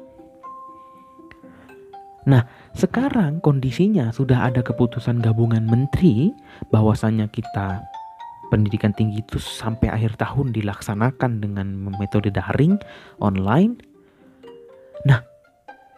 Nah, 2.24 2.46
sekarang 2.72 3.44
kondisinya 3.44 4.08
sudah 4.08 4.48
ada 4.48 4.64
keputusan 4.64 5.20
gabungan 5.20 5.66
menteri 5.68 6.32
bahwasannya 6.72 7.28
kita 7.28 7.84
pendidikan 8.48 8.96
tinggi 8.96 9.20
itu 9.20 9.36
sampai 9.36 9.92
akhir 9.92 10.16
tahun 10.16 10.56
dilaksanakan 10.56 11.44
dengan 11.44 11.66
metode 12.00 12.32
daring 12.32 12.80
online. 13.20 13.76
Nah, 15.04 15.20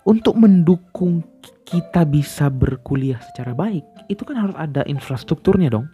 untuk 0.06 0.38
mendukung 0.38 1.26
kita 1.66 2.06
bisa 2.06 2.46
berkuliah 2.46 3.18
secara 3.18 3.52
baik, 3.52 3.82
itu 4.06 4.22
kan 4.22 4.38
harus 4.38 4.54
ada 4.54 4.86
infrastrukturnya 4.86 5.74
dong. 5.74 5.90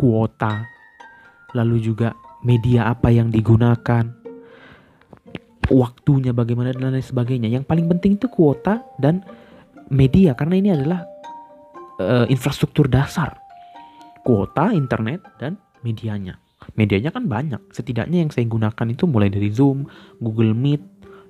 Kuota, 0.00 0.64
lalu 1.52 1.76
juga 1.84 2.16
media 2.40 2.88
apa 2.88 3.12
yang 3.12 3.28
digunakan, 3.28 4.08
waktunya 5.68 6.32
bagaimana 6.32 6.72
dan 6.72 6.96
lain 6.96 7.04
sebagainya. 7.04 7.52
Yang 7.52 7.68
paling 7.68 7.86
penting 7.86 8.16
itu 8.16 8.32
kuota 8.32 8.80
dan 8.96 9.20
media 9.92 10.32
karena 10.32 10.54
ini 10.56 10.68
adalah 10.72 11.04
uh, 12.00 12.26
infrastruktur 12.32 12.88
dasar. 12.88 13.36
Kuota, 14.24 14.72
internet 14.72 15.20
dan 15.36 15.60
medianya. 15.84 16.36
Medianya 16.76 17.12
kan 17.12 17.24
banyak. 17.24 17.60
Setidaknya 17.72 18.20
yang 18.24 18.30
saya 18.32 18.44
gunakan 18.48 18.86
itu 18.88 19.04
mulai 19.08 19.32
dari 19.32 19.48
Zoom, 19.52 19.88
Google 20.20 20.52
Meet. 20.52 20.82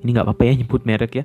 Ini 0.02 0.10
nggak 0.14 0.26
apa-apa 0.26 0.42
ya 0.46 0.54
nyebut 0.58 0.82
merek 0.86 1.12
ya. 1.22 1.24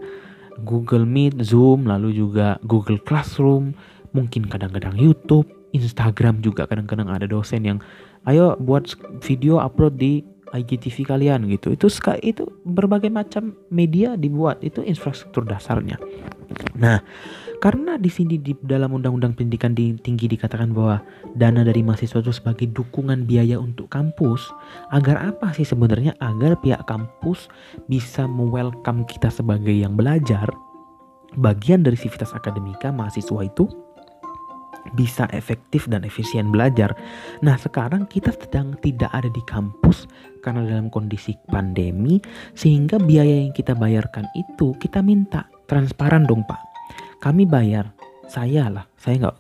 Google 0.64 1.04
Meet, 1.04 1.44
Zoom, 1.44 1.90
lalu 1.90 2.16
juga 2.16 2.56
Google 2.64 3.02
Classroom, 3.02 3.76
mungkin 4.16 4.48
kadang-kadang 4.48 4.96
YouTube, 4.96 5.50
Instagram 5.76 6.40
juga 6.40 6.64
kadang-kadang 6.64 7.12
ada 7.12 7.28
dosen 7.28 7.68
yang 7.68 7.84
ayo 8.32 8.56
buat 8.64 8.88
video 9.20 9.60
upload 9.60 10.00
di 10.00 10.24
IGTV 10.56 11.04
kalian 11.04 11.52
gitu. 11.52 11.76
Itu 11.76 11.92
itu 12.24 12.48
berbagai 12.64 13.12
macam 13.12 13.60
media 13.68 14.16
dibuat, 14.16 14.64
itu 14.64 14.80
infrastruktur 14.80 15.44
dasarnya. 15.44 16.00
Nah, 16.80 17.04
karena 17.60 17.96
di 17.96 18.12
sini 18.12 18.40
di 18.40 18.54
dalam 18.64 18.96
Undang-Undang 18.96 19.38
Pendidikan 19.38 19.76
Tinggi 19.76 20.26
dikatakan 20.26 20.72
bahwa 20.72 21.02
dana 21.36 21.62
dari 21.64 21.82
mahasiswa 21.82 22.22
itu 22.22 22.34
sebagai 22.34 22.68
dukungan 22.72 23.26
biaya 23.28 23.60
untuk 23.60 23.92
kampus, 23.92 24.52
agar 24.92 25.34
apa 25.34 25.52
sih 25.56 25.68
sebenarnya? 25.68 26.16
Agar 26.20 26.60
pihak 26.60 26.86
kampus 26.90 27.48
bisa 27.88 28.26
mewelcome 28.26 29.08
kita 29.08 29.32
sebagai 29.32 29.74
yang 29.74 29.96
belajar, 29.96 30.48
bagian 31.40 31.84
dari 31.84 32.00
sivitas 32.00 32.32
akademika 32.36 32.92
mahasiswa 32.92 33.42
itu 33.44 33.68
bisa 34.94 35.26
efektif 35.34 35.90
dan 35.90 36.06
efisien 36.06 36.54
belajar. 36.54 36.94
Nah, 37.42 37.58
sekarang 37.58 38.06
kita 38.06 38.30
sedang 38.30 38.78
tidak 38.86 39.10
ada 39.10 39.28
di 39.34 39.42
kampus 39.50 40.06
karena 40.46 40.62
dalam 40.62 40.94
kondisi 40.94 41.34
pandemi, 41.50 42.22
sehingga 42.54 43.02
biaya 43.02 43.50
yang 43.50 43.54
kita 43.54 43.74
bayarkan 43.74 44.30
itu 44.38 44.78
kita 44.78 45.02
minta 45.02 45.50
transparan 45.66 46.30
dong, 46.30 46.46
Pak 46.46 46.75
kami 47.26 47.50
bayar. 47.50 47.98
Saya 48.30 48.70
lah. 48.70 48.86
Saya 49.02 49.26
nggak 49.26 49.36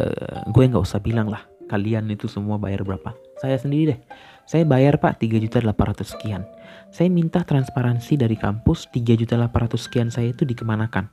uh, 0.00 0.48
gue 0.48 0.64
nggak 0.64 0.80
usah 0.80 0.96
bilang 1.04 1.28
lah 1.28 1.44
kalian 1.68 2.08
itu 2.08 2.24
semua 2.24 2.56
bayar 2.56 2.88
berapa. 2.88 3.12
Saya 3.36 3.60
sendiri 3.60 3.92
deh. 3.92 4.00
Saya 4.48 4.64
bayar 4.64 4.96
pak 4.96 5.20
3 5.20 5.44
juta 5.44 5.60
800 5.60 6.08
sekian. 6.08 6.42
Saya 6.88 7.12
minta 7.12 7.44
transparansi 7.44 8.16
dari 8.16 8.36
kampus 8.36 8.88
3 8.92 9.20
juta 9.20 9.36
800 9.36 9.76
sekian 9.76 10.08
saya 10.08 10.32
itu 10.32 10.48
dikemanakan. 10.48 11.08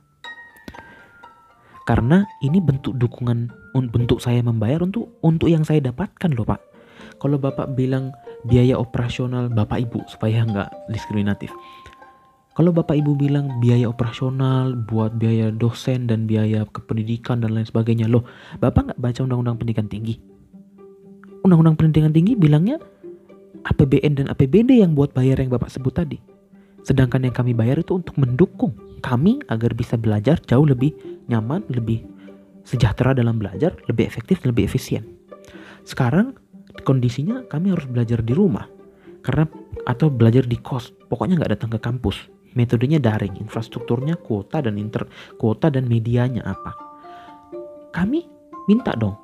Karena 1.84 2.24
ini 2.44 2.60
bentuk 2.60 2.96
dukungan 2.96 3.72
bentuk 3.92 4.20
saya 4.24 4.40
membayar 4.44 4.80
untuk 4.84 5.20
untuk 5.20 5.48
yang 5.52 5.64
saya 5.64 5.84
dapatkan 5.84 6.32
loh 6.32 6.48
pak. 6.48 6.60
Kalau 7.20 7.36
bapak 7.36 7.76
bilang 7.76 8.12
biaya 8.48 8.76
operasional 8.80 9.52
bapak 9.52 9.84
ibu 9.84 10.00
supaya 10.08 10.44
nggak 10.44 10.68
diskriminatif 10.88 11.52
kalau 12.60 12.76
Bapak 12.76 12.92
Ibu 12.92 13.16
bilang 13.16 13.56
biaya 13.56 13.88
operasional 13.88 14.76
buat 14.76 15.16
biaya 15.16 15.48
dosen 15.48 16.04
dan 16.04 16.28
biaya 16.28 16.68
kependidikan 16.68 17.40
dan 17.40 17.56
lain 17.56 17.64
sebagainya, 17.64 18.04
loh 18.04 18.28
Bapak 18.60 18.92
nggak 18.92 19.00
baca 19.00 19.20
Undang-Undang 19.24 19.56
Pendidikan 19.56 19.88
Tinggi? 19.88 20.20
Undang-Undang 21.40 21.80
Pendidikan 21.80 22.12
Tinggi 22.12 22.36
bilangnya 22.36 22.76
APBN 23.64 24.12
dan 24.12 24.26
APBD 24.28 24.84
yang 24.84 24.92
buat 24.92 25.16
bayar 25.16 25.40
yang 25.40 25.48
Bapak 25.48 25.72
sebut 25.72 26.04
tadi. 26.04 26.20
Sedangkan 26.84 27.24
yang 27.24 27.32
kami 27.32 27.56
bayar 27.56 27.80
itu 27.80 27.96
untuk 27.96 28.12
mendukung 28.20 28.76
kami 29.00 29.40
agar 29.48 29.72
bisa 29.72 29.96
belajar 29.96 30.36
jauh 30.44 30.68
lebih 30.68 30.92
nyaman, 31.32 31.64
lebih 31.72 32.04
sejahtera 32.68 33.16
dalam 33.16 33.40
belajar, 33.40 33.72
lebih 33.88 34.04
efektif, 34.04 34.44
lebih 34.44 34.68
efisien. 34.68 35.08
Sekarang 35.88 36.36
kondisinya 36.84 37.40
kami 37.48 37.72
harus 37.72 37.88
belajar 37.88 38.20
di 38.20 38.36
rumah 38.36 38.68
karena 39.24 39.48
atau 39.88 40.12
belajar 40.12 40.44
di 40.44 40.60
kos, 40.60 40.92
pokoknya 41.08 41.40
nggak 41.40 41.56
datang 41.56 41.72
ke 41.72 41.80
kampus 41.80 42.39
metodenya 42.54 42.98
daring, 42.98 43.38
infrastrukturnya 43.38 44.18
kuota 44.18 44.62
dan 44.64 44.76
inter 44.76 45.06
kuota 45.36 45.70
dan 45.70 45.86
medianya 45.86 46.42
apa. 46.46 46.72
Kami 47.90 48.26
minta 48.70 48.94
dong. 48.94 49.18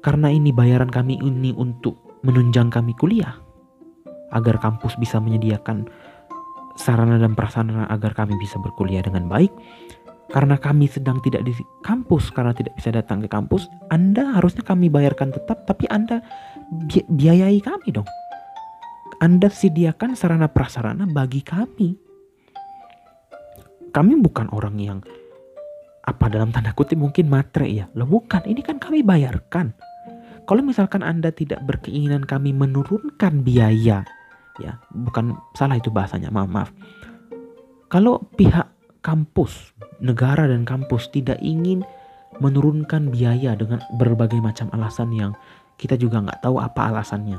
Karena 0.00 0.30
ini 0.30 0.54
bayaran 0.54 0.88
kami 0.88 1.18
ini 1.20 1.52
untuk 1.52 2.20
menunjang 2.22 2.70
kami 2.70 2.94
kuliah 2.96 3.36
agar 4.32 4.60
kampus 4.60 4.94
bisa 5.00 5.18
menyediakan 5.18 5.88
sarana 6.78 7.18
dan 7.18 7.34
prasarana 7.34 7.90
agar 7.90 8.14
kami 8.14 8.38
bisa 8.38 8.56
berkuliah 8.62 9.02
dengan 9.02 9.26
baik. 9.26 9.50
Karena 10.28 10.60
kami 10.60 10.84
sedang 10.92 11.24
tidak 11.24 11.40
di 11.48 11.56
kampus, 11.80 12.28
karena 12.28 12.52
tidak 12.52 12.76
bisa 12.76 12.92
datang 12.92 13.24
ke 13.24 13.32
kampus, 13.32 13.64
Anda 13.88 14.36
harusnya 14.36 14.60
kami 14.60 14.92
bayarkan 14.92 15.32
tetap, 15.32 15.64
tapi 15.64 15.88
Anda 15.88 16.20
bi 16.68 17.00
biayai 17.08 17.64
kami 17.64 17.96
dong. 17.96 18.04
Anda 19.24 19.48
sediakan 19.48 20.12
sarana 20.12 20.52
prasarana 20.52 21.08
bagi 21.08 21.40
kami 21.40 22.07
kami 23.90 24.20
bukan 24.20 24.48
orang 24.52 24.76
yang 24.78 24.98
apa 26.08 26.32
dalam 26.32 26.48
tanda 26.48 26.72
kutip 26.72 26.96
mungkin 26.96 27.28
matre 27.28 27.68
ya. 27.68 27.84
Loh 27.92 28.08
bukan, 28.08 28.48
ini 28.48 28.64
kan 28.64 28.80
kami 28.80 29.04
bayarkan. 29.04 29.76
Kalau 30.48 30.64
misalkan 30.64 31.04
Anda 31.04 31.28
tidak 31.28 31.60
berkeinginan 31.68 32.24
kami 32.24 32.56
menurunkan 32.56 33.44
biaya, 33.44 34.00
ya 34.56 34.72
bukan 34.96 35.36
salah 35.52 35.76
itu 35.76 35.92
bahasanya, 35.92 36.32
maaf 36.32 36.48
maaf. 36.48 36.70
Kalau 37.92 38.24
pihak 38.32 38.72
kampus, 39.04 39.76
negara 40.00 40.48
dan 40.48 40.64
kampus 40.64 41.12
tidak 41.12 41.36
ingin 41.44 41.84
menurunkan 42.40 43.12
biaya 43.12 43.52
dengan 43.60 43.84
berbagai 44.00 44.40
macam 44.40 44.72
alasan 44.72 45.12
yang 45.12 45.32
kita 45.76 46.00
juga 46.00 46.24
nggak 46.24 46.40
tahu 46.40 46.56
apa 46.56 46.96
alasannya. 46.96 47.36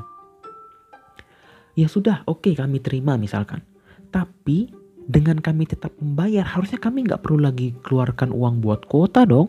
Ya 1.74 1.86
sudah, 1.90 2.22
oke 2.30 2.46
okay, 2.46 2.54
kami 2.54 2.78
terima 2.78 3.18
misalkan. 3.18 3.66
Tapi 4.10 4.70
dengan 5.06 5.40
kami 5.40 5.64
tetap 5.64 5.94
membayar, 6.02 6.44
harusnya 6.44 6.76
kami 6.76 7.06
nggak 7.08 7.24
perlu 7.24 7.40
lagi 7.40 7.72
keluarkan 7.80 8.34
uang 8.34 8.60
buat 8.60 8.84
kuota 8.90 9.24
dong. 9.24 9.48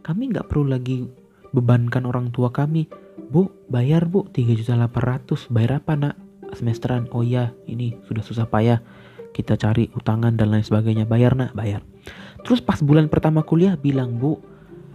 Kami 0.00 0.32
nggak 0.32 0.46
perlu 0.48 0.70
lagi 0.70 1.04
bebankan 1.50 2.06
orang 2.06 2.30
tua 2.30 2.48
kami. 2.54 2.86
Bu, 3.30 3.50
bayar 3.68 4.06
bu, 4.06 4.24
3 4.30 4.56
juta 4.56 4.72
800. 4.78 5.50
Bayar 5.52 5.82
apa 5.82 5.92
nak? 5.98 6.14
Semesteran. 6.56 7.10
Oh 7.12 7.20
iya, 7.20 7.52
ini 7.68 7.98
sudah 8.06 8.24
susah 8.24 8.46
payah. 8.48 8.80
Kita 9.30 9.54
cari 9.54 9.86
utangan 9.94 10.34
dan 10.34 10.50
lain 10.50 10.64
sebagainya. 10.64 11.06
Bayar 11.06 11.36
nak, 11.36 11.54
bayar. 11.54 11.84
Terus 12.42 12.64
pas 12.64 12.80
bulan 12.80 13.06
pertama 13.12 13.44
kuliah 13.44 13.76
bilang, 13.76 14.16
bu, 14.16 14.40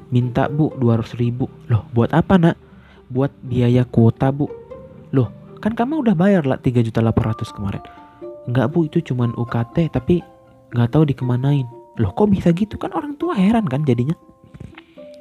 minta 0.10 0.50
bu 0.50 0.74
200 0.82 1.16
ribu. 1.22 1.46
Loh, 1.70 1.86
buat 1.94 2.12
apa 2.12 2.36
nak? 2.42 2.58
Buat 3.08 3.32
biaya 3.46 3.86
kuota 3.86 4.34
bu. 4.34 4.50
Loh, 5.14 5.30
kan 5.62 5.78
kamu 5.78 6.02
udah 6.02 6.16
bayar 6.18 6.44
lah 6.44 6.58
3 6.58 6.82
juta 6.82 7.00
800 7.06 7.54
kemarin 7.54 8.05
Enggak 8.46 8.74
bu 8.74 8.86
itu 8.86 9.02
cuman 9.02 9.34
UKT 9.38 9.90
tapi 9.94 10.22
nggak 10.74 10.90
tahu 10.94 11.04
dikemanain. 11.10 11.66
Loh 11.98 12.12
kok 12.12 12.30
bisa 12.30 12.52
gitu 12.52 12.76
kan 12.76 12.92
orang 12.94 13.16
tua 13.16 13.34
heran 13.34 13.66
kan 13.66 13.82
jadinya. 13.88 14.14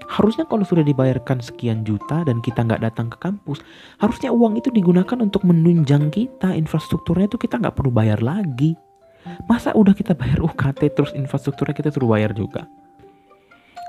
Harusnya 0.04 0.44
kalau 0.44 0.66
sudah 0.66 0.84
dibayarkan 0.84 1.40
sekian 1.40 1.80
juta 1.87 2.26
dan 2.28 2.44
kita 2.44 2.60
nggak 2.60 2.84
datang 2.84 3.08
ke 3.08 3.16
kampus, 3.16 3.64
harusnya 3.96 4.28
uang 4.34 4.60
itu 4.60 4.68
digunakan 4.68 5.16
untuk 5.16 5.46
menunjang 5.48 6.12
kita. 6.12 6.52
Infrastrukturnya 6.52 7.30
itu 7.30 7.40
kita 7.40 7.56
nggak 7.56 7.74
perlu 7.74 7.94
bayar 7.94 8.20
lagi. 8.20 8.76
Masa 9.48 9.72
udah 9.72 9.96
kita 9.96 10.12
bayar 10.12 10.44
UKT 10.44 10.92
terus 10.92 11.16
infrastrukturnya 11.16 11.72
kita 11.72 11.88
suruh 11.88 12.12
bayar 12.12 12.37
juga? 12.37 12.68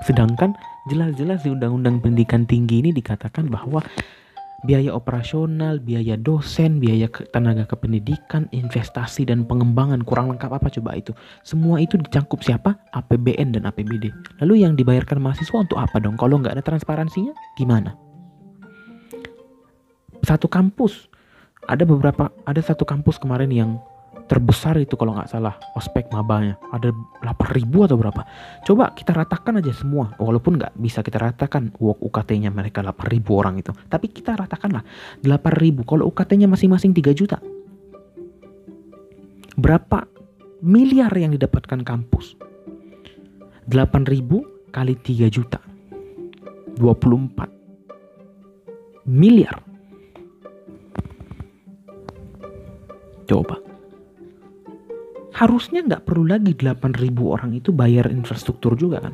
Sedangkan 0.08 0.56
jelas-jelas 0.88 1.43
di 1.43 1.52
Undang-Undang 1.52 2.04
Pendidikan 2.04 2.43
Tinggi 2.48 2.84
ini 2.84 2.91
dikatakan 2.95 3.48
bahwa 3.52 3.84
biaya 4.65 4.91
operasional, 4.91 5.78
biaya 5.80 6.17
dosen, 6.17 6.82
biaya 6.82 7.06
tenaga 7.32 7.69
kependidikan, 7.69 8.49
investasi 8.51 9.23
dan 9.30 9.45
pengembangan 9.45 10.01
kurang 10.01 10.34
lengkap 10.34 10.51
apa 10.51 10.67
coba 10.73 10.97
itu? 10.97 11.13
Semua 11.45 11.80
itu 11.80 11.95
dicangkup 11.95 12.41
siapa? 12.41 12.75
APBN 12.91 13.56
dan 13.56 13.69
APBD. 13.69 14.10
Lalu 14.43 14.65
yang 14.65 14.73
dibayarkan 14.73 15.21
mahasiswa 15.21 15.56
untuk 15.56 15.78
apa 15.78 16.01
dong? 16.01 16.17
Kalau 16.17 16.41
nggak 16.41 16.58
ada 16.60 16.63
transparansinya, 16.65 17.32
gimana? 17.56 17.93
Satu 20.25 20.49
kampus, 20.49 21.08
ada 21.69 21.86
beberapa, 21.86 22.34
ada 22.49 22.62
satu 22.65 22.84
kampus 22.84 23.21
kemarin 23.21 23.54
yang 23.54 23.78
terbesar 24.26 24.82
itu 24.82 24.98
kalau 24.98 25.14
nggak 25.14 25.30
salah 25.30 25.54
ospek 25.78 26.10
mabanya. 26.10 26.58
Ada 26.74 26.90
8000 27.22 27.86
atau 27.86 27.98
berapa? 27.98 28.22
Coba 28.66 28.90
kita 28.98 29.14
ratakan 29.14 29.62
aja 29.62 29.74
semua. 29.74 30.18
Walaupun 30.18 30.58
nggak 30.58 30.74
bisa 30.82 31.06
kita 31.06 31.22
ratakan 31.22 31.70
work 31.78 32.02
UKT-nya 32.02 32.50
mereka 32.50 32.82
8000 32.82 33.22
orang 33.34 33.62
itu. 33.62 33.72
Tapi 33.86 34.10
kita 34.10 34.34
ratakan 34.34 34.82
lah 34.82 34.84
8000 35.22 35.86
kalau 35.86 36.10
UKT-nya 36.10 36.50
masing-masing 36.50 36.94
3 36.94 37.14
juta. 37.14 37.38
Berapa 39.56 40.04
miliar 40.66 41.14
yang 41.16 41.32
didapatkan 41.32 41.86
kampus? 41.86 42.36
8000 43.70 44.74
kali 44.74 44.94
3 45.00 45.30
juta. 45.30 45.62
24 46.76 47.48
miliar. 49.08 49.64
Coba 53.26 53.64
harusnya 55.36 55.84
nggak 55.84 56.08
perlu 56.08 56.32
lagi 56.32 56.56
8000 56.56 57.12
orang 57.21 57.52
itu 57.52 57.76
bayar 57.76 58.08
infrastruktur 58.08 58.80
juga 58.80 59.04
kan? 59.04 59.13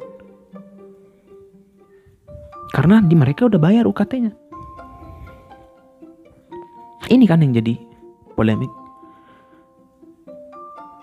Karena 2.71 3.03
di 3.03 3.17
mereka 3.17 3.49
udah 3.49 3.60
bayar 3.60 3.84
UKT-nya 3.89 4.31
ini 7.12 7.27
kan 7.27 7.43
yang 7.43 7.51
jadi 7.51 7.75
polemik. 8.39 8.71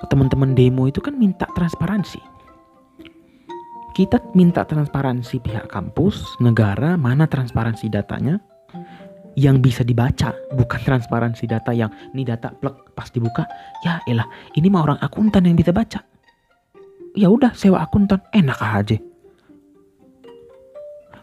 Teman-teman 0.09 0.57
demo 0.57 0.89
itu 0.89 1.05
kan 1.05 1.13
minta 1.21 1.45
transparansi. 1.53 2.19
Kita 3.93 4.17
minta 4.33 4.65
transparansi 4.65 5.43
pihak 5.43 5.69
kampus, 5.69 6.23
negara, 6.41 6.97
mana 6.97 7.29
transparansi 7.29 7.93
datanya 7.93 8.41
yang 9.39 9.63
bisa 9.63 9.87
dibaca, 9.87 10.35
bukan 10.51 10.81
transparansi 10.83 11.47
data 11.47 11.71
yang 11.71 11.95
ini 12.11 12.27
data 12.27 12.51
plek 12.51 12.91
pas 12.99 13.07
dibuka, 13.15 13.47
ya 13.87 14.03
elah, 14.11 14.27
ini 14.59 14.67
mah 14.67 14.83
orang 14.83 14.99
akuntan 14.99 15.47
yang 15.47 15.55
bisa 15.55 15.71
baca. 15.71 16.03
Ya 17.15 17.31
udah 17.31 17.55
sewa 17.55 17.79
akuntan, 17.87 18.19
enak 18.35 18.59
aja. 18.59 18.99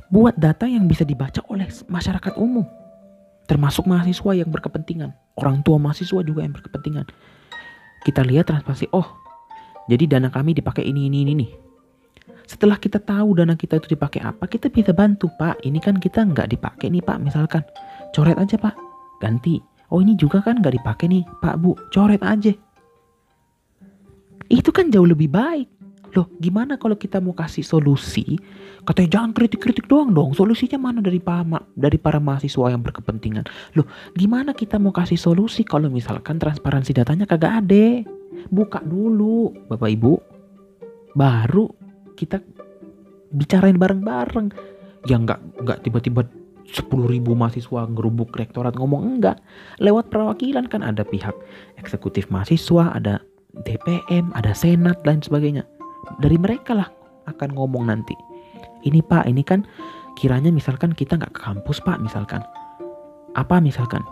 Buat 0.08 0.40
data 0.40 0.64
yang 0.64 0.88
bisa 0.88 1.04
dibaca 1.04 1.44
oleh 1.52 1.68
masyarakat 1.92 2.40
umum, 2.40 2.64
termasuk 3.52 3.84
mahasiswa 3.84 4.32
yang 4.32 4.48
berkepentingan, 4.48 5.12
orang 5.36 5.60
tua 5.60 5.76
mahasiswa 5.76 6.24
juga 6.24 6.48
yang 6.48 6.56
berkepentingan. 6.56 7.12
Kita 8.08 8.24
lihat 8.24 8.48
transparansi, 8.48 8.96
oh, 8.96 9.12
jadi 9.92 10.08
dana 10.08 10.32
kami 10.32 10.56
dipakai 10.56 10.88
ini 10.88 11.12
ini 11.12 11.28
ini 11.28 11.34
nih 11.36 11.52
setelah 12.46 12.78
kita 12.78 13.02
tahu 13.02 13.42
dana 13.42 13.58
kita 13.58 13.82
itu 13.82 13.98
dipakai 13.98 14.22
apa, 14.22 14.46
kita 14.46 14.70
bisa 14.70 14.94
bantu 14.94 15.34
pak. 15.34 15.66
Ini 15.66 15.82
kan 15.82 15.98
kita 15.98 16.22
nggak 16.22 16.54
dipakai 16.54 16.94
nih 16.94 17.02
pak, 17.02 17.18
misalkan 17.18 17.66
coret 18.16 18.40
aja 18.40 18.56
pak, 18.56 18.76
ganti. 19.20 19.60
Oh 19.92 20.00
ini 20.00 20.16
juga 20.16 20.40
kan 20.40 20.64
nggak 20.64 20.80
dipakai 20.80 21.12
nih 21.12 21.24
pak 21.44 21.60
bu, 21.60 21.76
coret 21.92 22.24
aja. 22.24 22.56
Itu 24.48 24.72
kan 24.72 24.88
jauh 24.88 25.06
lebih 25.06 25.28
baik. 25.28 25.68
Loh, 26.16 26.32
gimana 26.40 26.80
kalau 26.80 26.96
kita 26.96 27.20
mau 27.20 27.36
kasih 27.36 27.60
solusi? 27.60 28.40
Katanya 28.88 29.20
jangan 29.20 29.32
kritik-kritik 29.36 29.84
doang 29.92 30.16
dong. 30.16 30.32
Solusinya 30.32 30.80
mana 30.80 31.04
dari 31.04 31.20
para, 31.20 31.44
dari 31.76 32.00
para 32.00 32.24
mahasiswa 32.24 32.72
yang 32.72 32.80
berkepentingan? 32.80 33.44
Loh, 33.76 33.84
gimana 34.16 34.56
kita 34.56 34.80
mau 34.80 34.96
kasih 34.96 35.20
solusi 35.20 35.68
kalau 35.68 35.92
misalkan 35.92 36.40
transparansi 36.40 36.96
datanya 36.96 37.28
kagak 37.28 37.68
ada? 37.68 38.08
Buka 38.48 38.80
dulu, 38.80 39.52
Bapak 39.68 39.92
Ibu. 39.92 40.14
Baru 41.20 41.68
kita 42.16 42.40
bicarain 43.36 43.76
bareng-bareng 43.76 44.56
yang 45.12 45.28
nggak 45.28 45.68
nggak 45.68 45.80
tiba-tiba 45.84 46.24
sepuluh 46.70 47.10
ribu 47.10 47.38
mahasiswa 47.38 47.86
ngerubuk 47.90 48.34
rektorat 48.34 48.74
ngomong 48.76 49.18
enggak 49.18 49.38
lewat 49.78 50.10
perwakilan 50.10 50.66
kan 50.66 50.82
ada 50.82 51.06
pihak 51.06 51.34
eksekutif 51.78 52.28
mahasiswa 52.34 52.94
ada 52.94 53.22
DPM 53.64 54.36
ada 54.36 54.52
senat 54.52 55.00
dan 55.08 55.24
sebagainya. 55.24 55.64
Dari 56.20 56.36
mereka 56.36 56.76
lah 56.76 56.90
akan 57.32 57.56
ngomong 57.56 57.88
nanti. 57.88 58.14
Ini 58.84 59.00
pak 59.00 59.26
ini 59.32 59.42
kan 59.42 59.64
kiranya 60.20 60.52
misalkan 60.52 60.92
kita 60.92 61.16
nggak 61.16 61.32
ke 61.32 61.42
kampus 61.42 61.80
pak 61.80 62.04
misalkan. 62.04 62.44
Apa 63.40 63.64
misalkan? 63.64 64.04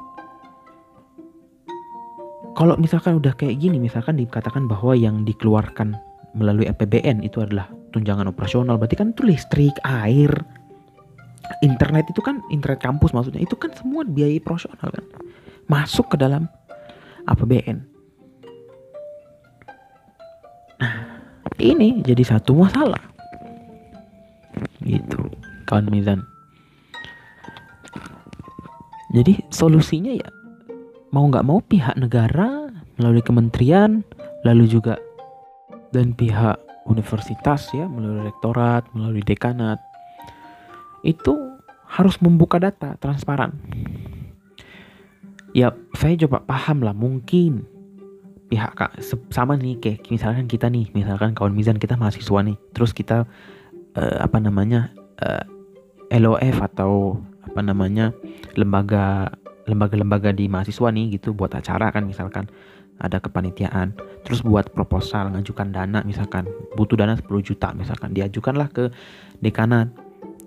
Kalau 2.53 2.77
misalkan 2.77 3.17
udah 3.17 3.33
kayak 3.33 3.59
gini 3.59 3.81
misalkan 3.81 4.15
dikatakan 4.15 4.69
bahwa 4.69 4.93
yang 4.93 5.25
dikeluarkan 5.25 5.97
melalui 6.37 6.69
APBN 6.69 7.25
itu 7.25 7.41
adalah 7.41 7.69
tunjangan 7.93 8.29
operasional 8.29 8.77
berarti 8.77 8.97
kan 8.97 9.13
itu 9.13 9.25
listrik 9.25 9.73
air 9.85 10.29
internet 11.63 12.09
itu 12.11 12.21
kan 12.23 12.39
internet 12.51 12.79
kampus 12.79 13.11
maksudnya 13.11 13.43
itu 13.43 13.55
kan 13.55 13.71
semua 13.75 14.03
biaya 14.07 14.35
operasional 14.39 14.89
kan? 14.89 15.05
Masuk 15.67 16.13
ke 16.13 16.17
dalam 16.19 16.47
APBN 17.27 17.93
nah 20.83 20.95
ini 21.61 22.03
jadi 22.03 22.23
satu 22.35 22.59
masalah. 22.59 22.99
Gitu 24.83 25.31
kawan 25.63 25.87
Mizan. 25.87 26.19
Jadi 29.13 29.45
solusinya 29.53 30.11
ya 30.11 30.29
mau 31.13 31.29
nggak 31.29 31.45
mau 31.45 31.61
pihak 31.61 31.95
negara 31.95 32.67
melalui 32.97 33.21
kementerian 33.21 34.01
lalu 34.41 34.65
juga 34.65 34.97
dan 35.93 36.17
pihak 36.17 36.57
universitas 36.89 37.69
ya 37.71 37.85
melalui 37.85 38.27
rektorat, 38.27 38.89
melalui 38.91 39.21
dekanat 39.21 39.77
itu 41.03 41.59
harus 41.85 42.17
membuka 42.23 42.57
data 42.57 42.97
transparan. 42.97 43.53
Ya, 45.53 45.75
saya 45.93 46.17
coba 46.25 46.41
paham 46.41 46.81
lah 46.81 46.97
mungkin 46.97 47.69
pihak 48.49 48.73
sama 49.29 49.53
nih 49.53 49.77
kayak 49.77 50.09
misalkan 50.09 50.49
kita 50.49 50.71
nih, 50.73 50.89
misalkan 50.97 51.37
kawan 51.37 51.53
Mizan 51.53 51.77
kita 51.77 51.93
mahasiswa 51.93 52.41
nih, 52.41 52.57
terus 52.73 52.95
kita 52.95 53.29
uh, 53.93 54.17
apa 54.23 54.41
namanya 54.41 54.89
uh, 55.21 55.45
eh, 56.09 56.17
LOF 56.17 56.57
atau 56.73 57.21
apa 57.45 57.61
namanya 57.61 58.15
lembaga 58.57 59.29
lembaga-lembaga 59.69 60.35
di 60.35 60.51
mahasiswa 60.51 60.91
nih 60.91 61.19
gitu 61.19 61.31
buat 61.31 61.53
acara 61.55 61.91
kan 61.91 62.03
misalkan 62.03 62.51
ada 62.99 63.19
kepanitiaan 63.19 63.95
terus 64.23 64.43
buat 64.43 64.71
proposal 64.71 65.31
ngajukan 65.33 65.71
dana 65.71 66.03
misalkan 66.03 66.47
butuh 66.75 66.99
dana 66.99 67.15
10 67.15 67.27
juta 67.43 67.71
misalkan 67.75 68.11
diajukanlah 68.15 68.69
ke 68.71 68.91
dekanat 69.39 69.91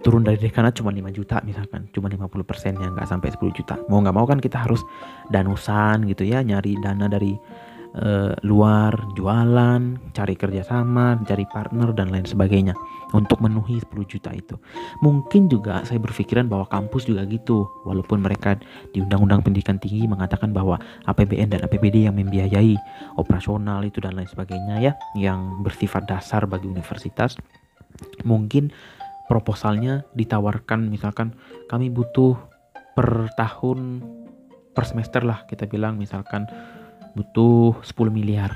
turun 0.05 0.23
dari 0.25 0.39
dekanat 0.41 0.77
cuma 0.77 0.93
5 0.93 1.03
juta 1.13 1.41
misalkan 1.45 1.89
cuma 1.93 2.11
50 2.11 2.29
persennya 2.43 2.89
nggak 2.93 3.09
sampai 3.09 3.33
10 3.33 3.59
juta 3.59 3.75
mau 3.89 4.01
nggak 4.01 4.17
mau 4.17 4.27
kan 4.29 4.39
kita 4.41 4.63
harus 4.65 4.83
danusan 5.31 6.07
gitu 6.11 6.27
ya 6.27 6.43
nyari 6.43 6.79
dana 6.79 7.07
dari 7.11 7.35
uh, 7.97 8.33
luar 8.45 8.93
jualan 9.17 10.13
cari 10.13 10.35
kerjasama 10.37 11.21
cari 11.25 11.45
partner 11.49 11.93
dan 11.97 12.13
lain 12.13 12.29
sebagainya 12.29 12.77
untuk 13.15 13.39
memenuhi 13.39 13.79
10 13.81 14.03
juta 14.05 14.31
itu. 14.35 14.59
Mungkin 15.01 15.47
juga 15.47 15.87
saya 15.87 16.03
berpikiran 16.03 16.51
bahwa 16.51 16.67
kampus 16.67 17.07
juga 17.07 17.23
gitu, 17.29 17.69
walaupun 17.87 18.19
mereka 18.19 18.59
di 18.91 18.99
Undang-Undang 18.99 19.47
Pendidikan 19.47 19.79
Tinggi 19.79 20.11
mengatakan 20.11 20.51
bahwa 20.51 20.81
APBN 21.07 21.55
dan 21.55 21.61
APBD 21.63 22.11
yang 22.11 22.19
membiayai 22.19 22.75
operasional 23.15 23.87
itu 23.87 24.03
dan 24.03 24.19
lain 24.19 24.27
sebagainya 24.27 24.83
ya, 24.83 24.93
yang 25.15 25.63
bersifat 25.63 26.11
dasar 26.11 26.45
bagi 26.51 26.67
universitas. 26.67 27.39
Mungkin 28.27 28.75
proposalnya 29.27 30.07
ditawarkan 30.15 30.87
misalkan 30.87 31.35
kami 31.67 31.91
butuh 31.91 32.39
per 32.95 33.31
tahun 33.35 34.03
per 34.73 34.85
semester 34.87 35.27
lah 35.27 35.45
kita 35.51 35.67
bilang 35.67 35.99
misalkan 35.99 36.47
butuh 37.19 37.81
10 37.83 38.13
miliar 38.13 38.55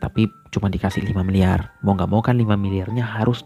tapi 0.00 0.28
cuma 0.54 0.72
dikasih 0.72 1.04
5 1.04 1.20
miliar 1.26 1.76
mau 1.84 1.94
nggak 1.94 2.10
mau 2.10 2.22
kan 2.24 2.38
5 2.38 2.48
miliarnya 2.56 3.04
harus 3.04 3.44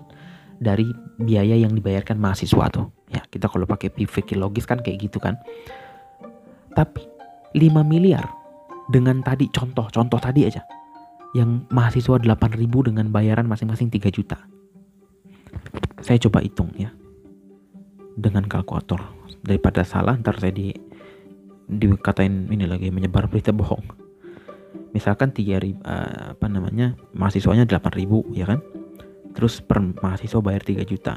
dari 0.61 0.93
biaya 1.17 1.57
yang 1.57 1.73
dibayarkan 1.73 2.21
mahasiswa 2.21 2.69
tuh. 2.69 2.93
Ya, 3.09 3.25
kita 3.27 3.49
kalau 3.49 3.65
pakai 3.65 3.89
pikir 3.91 4.37
logis 4.37 4.69
kan 4.69 4.85
kayak 4.85 5.09
gitu 5.09 5.17
kan. 5.17 5.41
Tapi 6.77 7.03
5 7.57 7.81
miliar 7.83 8.29
dengan 8.93 9.25
tadi 9.25 9.49
contoh, 9.49 9.89
contoh 9.89 10.21
tadi 10.21 10.47
aja. 10.47 10.63
Yang 11.33 11.65
mahasiswa 11.73 12.21
8000 12.21 12.61
dengan 12.93 13.09
bayaran 13.09 13.49
masing-masing 13.49 13.89
3 13.89 14.13
juta. 14.13 14.39
Saya 16.11 16.27
coba 16.27 16.43
hitung 16.43 16.75
ya. 16.75 16.91
Dengan 18.19 18.43
kalkulator. 18.43 18.99
Daripada 19.47 19.87
salah 19.87 20.19
ntar 20.19 20.43
saya 20.43 20.51
di 20.51 20.75
dikatain 21.71 22.51
ini 22.51 22.67
lagi 22.67 22.91
menyebar 22.91 23.31
berita 23.31 23.55
bohong. 23.55 23.87
Misalkan 24.91 25.31
3000 25.31 25.47
uh, 25.47 25.55
eh, 25.55 25.71
apa 26.35 26.51
namanya? 26.51 26.99
mahasiswanya 27.15 27.63
8000 27.63 28.27
ya 28.35 28.43
kan? 28.43 28.59
Terus 29.39 29.63
per 29.63 29.79
mahasiswa 30.03 30.43
bayar 30.43 30.67
3 30.67 30.83
juta. 30.83 31.15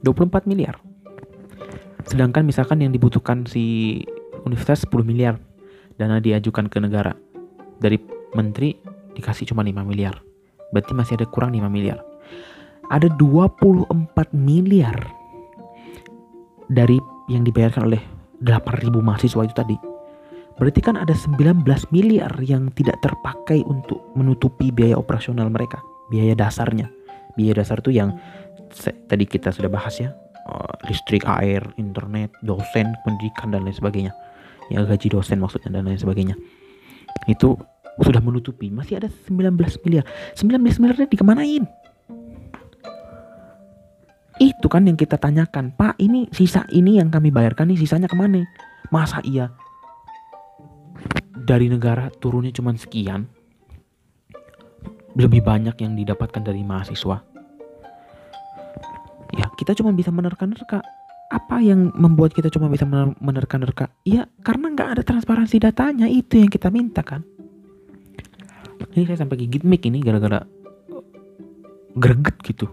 24 0.00 0.48
miliar. 0.48 0.80
Sedangkan 2.08 2.48
misalkan 2.48 2.80
yang 2.80 2.88
dibutuhkan 2.88 3.44
si 3.44 4.00
universitas 4.48 4.88
10 4.88 4.96
miliar 5.04 5.36
dana 6.00 6.24
diajukan 6.24 6.72
ke 6.72 6.80
negara. 6.80 7.12
Dari 7.84 8.00
menteri 8.32 8.80
dikasih 9.12 9.52
cuma 9.52 9.60
5 9.60 9.76
miliar. 9.84 10.24
Berarti 10.72 10.96
masih 10.96 11.20
ada 11.20 11.28
kurang 11.28 11.52
5 11.52 11.68
miliar. 11.68 12.09
Ada 12.90 13.06
24 13.14 13.90
miliar 14.34 14.98
dari 16.70 16.98
yang 17.30 17.46
dibayarkan 17.46 17.86
oleh 17.86 18.02
8.000 18.42 18.90
mahasiswa 18.98 19.42
itu 19.46 19.54
tadi. 19.54 19.76
Berarti 20.58 20.80
kan 20.84 20.98
ada 20.98 21.14
19 21.16 21.64
miliar 21.94 22.34
yang 22.44 22.68
tidak 22.76 22.98
terpakai 23.00 23.64
untuk 23.64 24.02
menutupi 24.12 24.68
biaya 24.68 24.98
operasional 24.98 25.48
mereka 25.48 25.80
biaya 26.10 26.34
dasarnya. 26.36 26.90
Biaya 27.38 27.62
dasar 27.62 27.80
tuh 27.80 27.94
yang 27.94 28.12
tadi 29.06 29.24
kita 29.24 29.54
sudah 29.54 29.70
bahas 29.70 29.96
ya 30.02 30.12
uh, 30.50 30.74
listrik 30.90 31.24
air 31.24 31.62
internet 31.78 32.34
dosen 32.44 32.92
pendidikan 33.06 33.54
dan 33.54 33.64
lain 33.64 33.72
sebagainya. 33.72 34.12
Ya 34.68 34.84
gaji 34.84 35.08
dosen 35.08 35.40
maksudnya 35.40 35.80
dan 35.80 35.88
lain 35.88 35.96
sebagainya. 35.96 36.36
Itu 37.30 37.56
sudah 38.02 38.20
menutupi. 38.20 38.68
Masih 38.68 39.00
ada 39.00 39.08
19 39.08 39.56
miliar. 39.86 40.04
19 40.36 40.60
miliarnya 40.82 41.08
dikemanain 41.08 41.64
itu 44.40 44.66
kan 44.66 44.88
yang 44.88 44.96
kita 44.96 45.20
tanyakan 45.20 45.76
pak 45.76 46.00
ini 46.00 46.26
sisa 46.32 46.64
ini 46.72 46.96
yang 46.96 47.12
kami 47.12 47.28
bayarkan 47.28 47.68
nih 47.68 47.78
sisanya 47.78 48.08
ke 48.08 48.16
mana 48.16 48.48
masa 48.88 49.20
iya 49.22 49.52
dari 51.36 51.68
negara 51.68 52.08
turunnya 52.08 52.50
cuma 52.56 52.72
sekian 52.72 53.28
lebih 55.18 55.42
banyak 55.42 55.74
yang 55.82 55.98
didapatkan 55.98 56.42
dari 56.42 56.62
mahasiswa. 56.62 57.18
Ya, 59.34 59.46
kita 59.58 59.74
cuma 59.78 59.94
bisa 59.94 60.10
menerka-nerka. 60.14 60.82
apa 61.30 61.62
yang 61.62 61.94
membuat 61.94 62.34
kita 62.34 62.50
cuma 62.50 62.66
bisa 62.66 62.82
menerka-nerka? 63.22 63.94
Ya 64.02 64.26
karena 64.42 64.74
nggak 64.74 64.98
ada 64.98 65.02
transparansi 65.06 65.62
datanya 65.62 66.10
itu 66.10 66.42
yang 66.42 66.50
kita 66.50 66.74
minta 66.74 67.06
kan. 67.06 67.22
Ini 68.98 69.06
saya 69.06 69.22
sampai 69.22 69.38
gigit 69.38 69.62
mic 69.62 69.86
ini 69.86 70.02
gara-gara 70.02 70.42
greget 71.94 72.34
gitu. 72.42 72.66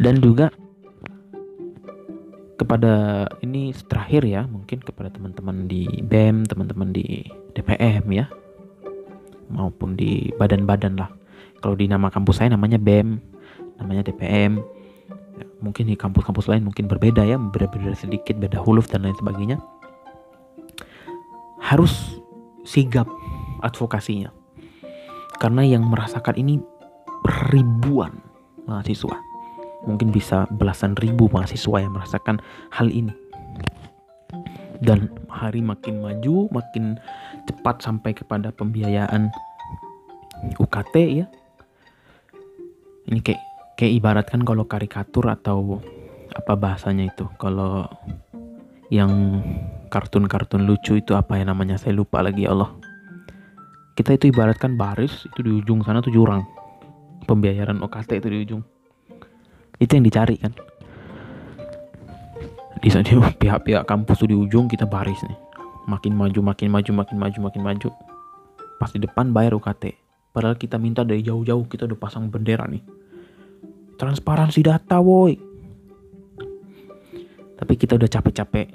Dan 0.00 0.24
juga 0.24 0.48
kepada 2.56 3.28
ini 3.44 3.76
terakhir 3.84 4.24
ya 4.24 4.48
mungkin 4.48 4.80
kepada 4.80 5.12
teman-teman 5.12 5.68
di 5.68 5.84
BEM, 6.00 6.48
teman-teman 6.48 6.88
di 6.88 7.28
DPM 7.52 8.08
ya. 8.08 8.24
Maupun 9.52 10.00
di 10.00 10.32
badan-badan 10.40 10.96
lah. 10.96 11.12
Kalau 11.60 11.76
di 11.76 11.84
nama 11.84 12.08
kampus 12.08 12.40
saya 12.40 12.56
namanya 12.56 12.80
BEM, 12.80 13.20
namanya 13.76 14.08
DPM 14.08 14.56
ya, 15.36 15.46
mungkin 15.60 15.84
di 15.84 16.00
kampus-kampus 16.00 16.48
lain 16.48 16.64
mungkin 16.64 16.88
berbeda 16.88 17.20
ya 17.20 17.36
berbeda 17.36 17.92
sedikit 17.92 18.40
beda 18.40 18.56
huruf 18.56 18.88
dan 18.88 19.04
lain 19.04 19.16
sebagainya. 19.20 19.60
Harus 21.60 22.16
sigap 22.64 23.04
advokasinya. 23.60 24.32
Karena 25.36 25.60
yang 25.60 25.84
merasakan 25.84 26.40
ini 26.40 26.56
ribuan 27.52 28.16
mahasiswa 28.64 29.29
mungkin 29.84 30.12
bisa 30.12 30.44
belasan 30.56 30.96
ribu 31.00 31.28
mahasiswa 31.32 31.80
yang 31.80 31.92
merasakan 31.96 32.40
hal 32.72 32.88
ini. 32.92 33.12
Dan 34.80 35.12
hari 35.28 35.60
makin 35.60 36.00
maju 36.00 36.48
makin 36.48 36.96
cepat 37.44 37.84
sampai 37.84 38.16
kepada 38.16 38.48
pembiayaan 38.52 39.28
UKT 40.56 40.94
ya. 41.20 41.26
Ini 43.08 43.20
kayak 43.20 43.42
kayak 43.76 43.92
ibaratkan 44.00 44.40
kalau 44.44 44.64
karikatur 44.64 45.28
atau 45.28 45.80
apa 46.32 46.52
bahasanya 46.56 47.12
itu. 47.12 47.28
Kalau 47.36 47.84
yang 48.88 49.44
kartun-kartun 49.92 50.64
lucu 50.64 50.96
itu 50.96 51.12
apa 51.12 51.36
ya 51.36 51.44
namanya? 51.44 51.76
Saya 51.76 51.92
lupa 51.92 52.24
lagi 52.24 52.48
ya 52.48 52.56
Allah. 52.56 52.72
Kita 53.92 54.16
itu 54.16 54.32
ibaratkan 54.32 54.80
baris 54.80 55.28
itu 55.28 55.44
di 55.44 55.52
ujung 55.60 55.84
sana 55.84 56.00
tuh 56.00 56.14
jurang 56.14 56.40
pembayaran 57.28 57.84
OKT 57.84 58.24
itu 58.24 58.28
di 58.32 58.38
ujung 58.48 58.62
itu 59.80 59.96
yang 59.96 60.04
dicari 60.04 60.36
kan? 60.36 60.52
Di 62.80 62.88
sana 62.92 63.04
pihak-pihak 63.42 63.88
kampus 63.88 64.20
tuh 64.20 64.28
di 64.28 64.36
ujung 64.36 64.68
kita 64.68 64.84
baris 64.84 65.20
nih. 65.24 65.38
Makin 65.88 66.12
maju 66.12 66.40
makin 66.44 66.68
maju 66.68 66.90
makin 66.92 67.16
maju 67.16 67.38
makin 67.48 67.62
maju. 67.64 67.88
Pas 68.76 68.92
di 68.92 69.00
depan 69.00 69.32
bayar 69.32 69.56
UKT 69.56 69.96
padahal 70.30 70.54
kita 70.54 70.78
minta 70.78 71.02
dari 71.02 71.26
jauh-jauh 71.26 71.66
kita 71.66 71.88
udah 71.88 71.98
pasang 71.98 72.28
bendera 72.28 72.68
nih. 72.68 72.84
Transparansi 73.96 74.60
data 74.64 75.00
woi. 75.00 75.36
Tapi 77.60 77.72
kita 77.76 78.00
udah 78.00 78.08
capek-capek. 78.08 78.68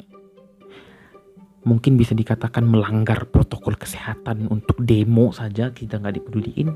Mungkin 1.65 1.98
bisa 1.98 2.13
dikatakan 2.13 2.62
melanggar 2.62 3.26
protokol 3.26 3.74
kesehatan 3.74 4.46
untuk 4.54 4.78
demo 4.86 5.34
saja 5.34 5.74
kita 5.74 5.98
nggak 5.98 6.22
dipeduliin. 6.22 6.70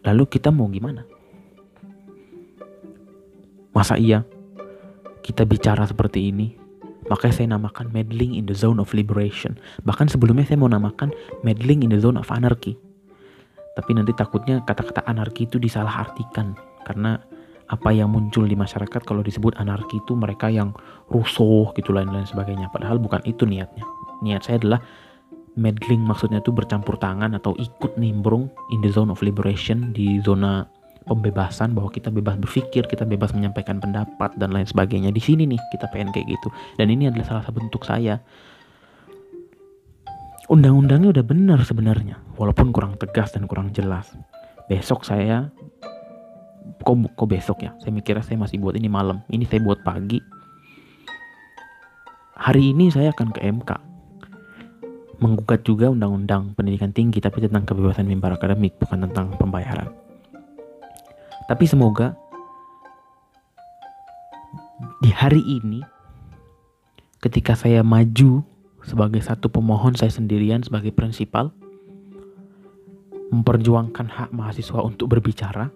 Lalu 0.00 0.24
kita 0.32 0.48
mau 0.48 0.64
gimana 0.72 1.19
masa 3.70 3.94
iya 3.96 4.26
kita 5.20 5.46
bicara 5.46 5.86
seperti 5.86 6.32
ini? 6.32 6.56
Makanya 7.10 7.34
saya 7.34 7.48
namakan 7.58 7.90
meddling 7.90 8.38
in 8.38 8.46
the 8.46 8.54
zone 8.54 8.78
of 8.78 8.94
liberation. 8.94 9.58
Bahkan 9.82 10.06
sebelumnya 10.06 10.46
saya 10.46 10.62
mau 10.62 10.70
namakan 10.70 11.10
meddling 11.42 11.82
in 11.82 11.90
the 11.90 11.98
zone 11.98 12.14
of 12.14 12.30
anarchy. 12.30 12.78
Tapi 13.74 13.90
nanti 13.98 14.14
takutnya 14.14 14.62
kata-kata 14.62 15.02
anarki 15.10 15.50
itu 15.50 15.58
disalahartikan. 15.58 16.54
Karena 16.86 17.18
apa 17.70 17.90
yang 17.94 18.10
muncul 18.10 18.46
di 18.46 18.58
masyarakat 18.58 19.02
kalau 19.06 19.22
disebut 19.22 19.54
anarki 19.58 20.02
itu 20.02 20.18
mereka 20.18 20.50
yang 20.50 20.74
rusuh 21.10 21.70
gitu 21.74 21.90
lain-lain 21.90 22.26
sebagainya. 22.26 22.70
Padahal 22.70 22.98
bukan 22.98 23.22
itu 23.26 23.46
niatnya. 23.46 23.86
Niat 24.22 24.46
saya 24.46 24.62
adalah 24.62 24.80
meddling 25.58 26.02
maksudnya 26.06 26.38
itu 26.38 26.54
bercampur 26.54 26.94
tangan 26.98 27.34
atau 27.34 27.58
ikut 27.58 27.98
nimbrung 27.98 28.50
in 28.70 28.78
the 28.82 28.90
zone 28.90 29.10
of 29.10 29.18
liberation 29.22 29.90
di 29.90 30.22
zona 30.22 30.66
pembebasan 31.06 31.72
bahwa 31.72 31.88
kita 31.92 32.12
bebas 32.12 32.36
berpikir, 32.40 32.84
kita 32.88 33.08
bebas 33.08 33.32
menyampaikan 33.32 33.80
pendapat 33.80 34.36
dan 34.36 34.52
lain 34.52 34.68
sebagainya. 34.68 35.14
Di 35.14 35.22
sini 35.22 35.48
nih 35.48 35.60
kita 35.72 35.88
pengen 35.88 36.12
kayak 36.12 36.28
gitu. 36.36 36.48
Dan 36.76 36.92
ini 36.92 37.08
adalah 37.08 37.26
salah 37.26 37.42
satu 37.44 37.60
bentuk 37.60 37.82
saya. 37.84 38.20
Undang-undangnya 40.50 41.14
udah 41.14 41.24
benar 41.24 41.62
sebenarnya, 41.62 42.18
walaupun 42.34 42.74
kurang 42.74 42.98
tegas 42.98 43.30
dan 43.30 43.46
kurang 43.46 43.70
jelas. 43.70 44.10
Besok 44.66 45.06
saya 45.06 45.50
kok, 46.84 46.96
kok 47.16 47.28
besok 47.28 47.58
ya 47.64 47.70
saya 47.80 47.92
mikirnya 47.92 48.24
saya 48.24 48.38
masih 48.40 48.60
buat 48.60 48.74
ini 48.76 48.88
malam 48.88 49.24
ini 49.28 49.44
saya 49.44 49.60
buat 49.64 49.80
pagi 49.84 50.20
hari 52.36 52.72
ini 52.72 52.88
saya 52.88 53.12
akan 53.12 53.28
ke 53.36 53.40
MK 53.44 53.70
menggugat 55.20 55.60
juga 55.68 55.92
undang-undang 55.92 56.56
pendidikan 56.56 56.96
tinggi 56.96 57.20
tapi 57.20 57.44
tentang 57.44 57.68
kebebasan 57.68 58.08
mimbar 58.08 58.40
akademik 58.40 58.80
bukan 58.80 59.04
tentang 59.08 59.36
pembayaran 59.36 59.92
tapi 61.50 61.66
semoga 61.66 62.14
di 65.02 65.10
hari 65.10 65.42
ini 65.42 65.82
ketika 67.18 67.58
saya 67.58 67.82
maju 67.82 68.46
sebagai 68.86 69.18
satu 69.18 69.50
pemohon 69.50 69.98
saya 69.98 70.14
sendirian 70.14 70.62
sebagai 70.62 70.94
prinsipal 70.94 71.50
memperjuangkan 73.34 74.06
hak 74.06 74.30
mahasiswa 74.30 74.78
untuk 74.78 75.10
berbicara 75.10 75.74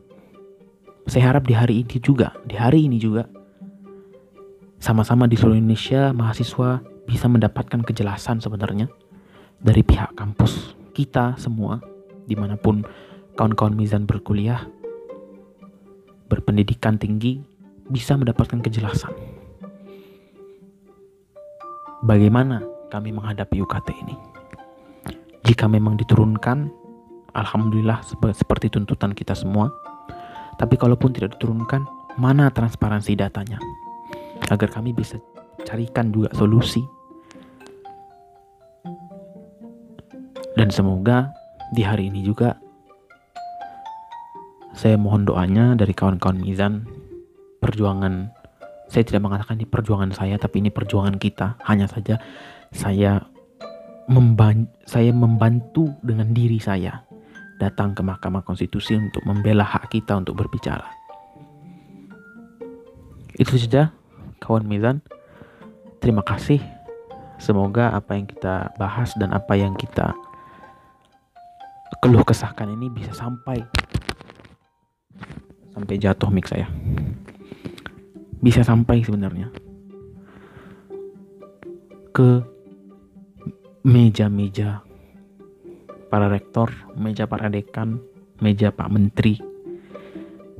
saya 1.04 1.37
harap 1.37 1.44
di 1.44 1.52
hari 1.52 1.84
ini 1.84 2.00
juga, 2.00 2.32
di 2.48 2.56
hari 2.56 2.88
ini 2.88 2.96
juga, 2.96 3.28
sama-sama 4.80 5.28
di 5.28 5.37
seluruh 5.37 5.60
Indonesia 5.60 6.16
mahasiswa 6.16 6.80
bisa 7.04 7.26
mendapatkan 7.28 7.84
kejelasan 7.84 8.40
sebenarnya 8.40 8.88
dari 9.60 9.84
pihak 9.84 10.16
kampus 10.16 10.72
kita 10.96 11.37
semua, 11.37 11.76
di 12.24 12.32
mana 12.32 12.56
pun 12.56 12.88
kawan-kawan 13.37 13.76
Mizan 13.76 14.08
berkuliah, 14.08 14.64
berpendidikan 16.34 16.98
tinggi, 16.98 17.38
bisa 17.86 18.18
mendapatkan 18.18 18.58
kejelasan. 18.58 19.14
Bagaimana 22.02 22.66
kami 22.90 23.14
menghadapi 23.14 23.62
UKT 23.62 23.88
ini? 24.02 24.16
Jika 25.46 25.70
memang 25.70 25.94
diturunkan, 25.94 26.68
Alhamdulillah 27.34 28.02
seperti 28.34 28.70
tuntutan 28.70 29.14
kita 29.14 29.38
semua, 29.38 29.70
tapi 30.58 30.74
kalaupun 30.74 31.14
tidak 31.14 31.38
diturunkan, 31.38 31.86
mana 32.18 32.50
transparansi 32.50 33.14
datanya? 33.18 33.58
Agar 34.50 34.70
kami 34.70 34.94
bisa 34.94 35.18
carikan 35.62 36.10
juga 36.10 36.30
solusi. 36.34 36.82
Dan 40.54 40.70
semoga 40.70 41.34
di 41.74 41.82
hari 41.82 42.06
ini 42.08 42.22
juga 42.22 42.54
saya 44.74 44.98
mohon 44.98 45.24
doanya 45.24 45.78
dari 45.78 45.94
kawan-kawan 45.94 46.42
Mizan 46.42 46.84
perjuangan 47.62 48.34
saya 48.90 49.02
tidak 49.06 49.24
mengatakan 49.24 49.56
ini 49.56 49.66
perjuangan 49.70 50.10
saya 50.12 50.37
tapi 50.37 50.60
ini 50.60 50.68
perjuangan 50.68 51.16
kita 51.16 51.56
hanya 51.64 51.88
saja 51.88 52.20
saya 52.74 53.24
memban 54.10 54.68
saya 54.84 55.14
membantu 55.14 55.96
dengan 56.04 56.34
diri 56.37 56.60
saya 56.60 57.00
datang 57.56 57.94
ke 57.94 58.02
Mahkamah 58.04 58.42
Konstitusi 58.44 58.98
untuk 58.98 59.22
membela 59.24 59.64
hak 59.64 59.88
kita 59.88 60.18
untuk 60.18 60.37
berbicara. 60.37 60.84
Itu 63.34 63.58
saja, 63.58 63.90
kawan 64.42 64.66
Mizan. 64.66 65.02
Terima 65.98 66.22
kasih. 66.22 66.60
Semoga 67.40 67.90
apa 67.90 68.14
yang 68.14 68.30
kita 68.30 68.76
bahas 68.78 69.10
dan 69.18 69.34
apa 69.34 69.58
yang 69.58 69.74
kita 69.74 70.14
keluh 71.98 72.22
kesahkan 72.22 72.68
ini 72.70 72.92
bisa 72.92 73.10
sampai 73.16 73.64
sampai 75.74 75.98
jatuh 75.98 76.30
mic 76.30 76.46
saya. 76.46 76.70
Bisa 78.38 78.62
sampai 78.62 79.02
sebenarnya 79.02 79.50
ke 82.14 82.46
meja-meja 83.82 84.87
para 86.08 86.30
rektor, 86.30 86.70
meja 86.94 87.26
para 87.26 87.50
dekan, 87.50 87.98
meja 88.38 88.70
Pak 88.70 88.87
Menteri, 88.87 89.42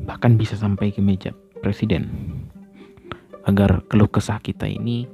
bahkan 0.03 0.35
bisa 0.35 0.59
sampai 0.59 0.91
ke 0.91 0.99
meja 0.99 1.31
Presiden. 1.63 2.11
Agar 3.47 3.87
keluh 3.87 4.11
kesah 4.11 4.43
kita 4.43 4.67
ini 4.67 5.07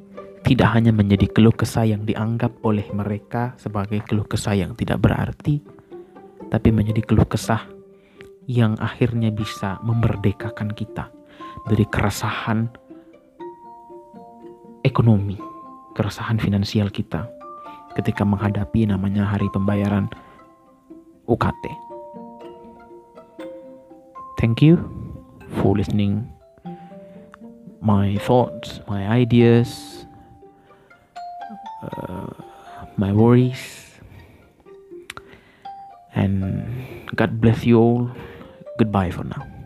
tidak 0.43 0.73
hanya 0.73 0.91
menjadi 0.91 1.29
keluh 1.29 1.53
kesah 1.53 1.85
yang 1.85 2.09
dianggap 2.09 2.57
oleh 2.65 2.89
mereka 2.91 3.55
sebagai 3.61 4.01
keluh 4.09 4.25
kesah 4.25 4.57
yang 4.57 4.73
tidak 4.75 4.99
berarti, 5.03 5.61
tapi 6.49 6.69
menjadi 6.73 7.05
keluh 7.05 7.29
kesah 7.29 7.80
yang 8.51 8.75
akhirnya 8.83 9.31
bisa 9.31 9.79
memerdekakan 9.87 10.75
kita 10.75 11.07
dari 11.71 11.87
keresahan 11.87 12.67
ekonomi, 14.83 15.39
keresahan 15.95 16.43
finansial 16.43 16.91
kita 16.91 17.31
ketika 17.95 18.27
menghadapi 18.27 18.91
namanya 18.91 19.23
hari 19.23 19.47
pembayaran 19.55 20.11
UKT. 21.31 21.65
Thank 24.43 24.67
you 24.67 24.83
for 25.63 25.79
listening 25.79 26.27
my 27.79 28.19
thoughts, 28.27 28.83
my 28.91 29.07
ideas, 29.07 30.03
uh, 31.87 32.35
my 32.99 33.15
worries. 33.15 33.87
And 36.19 36.67
God 37.15 37.39
bless 37.39 37.63
you 37.63 37.79
all. 37.79 38.11
Goodbye 38.81 39.11
for 39.11 39.25
now. 39.25 39.60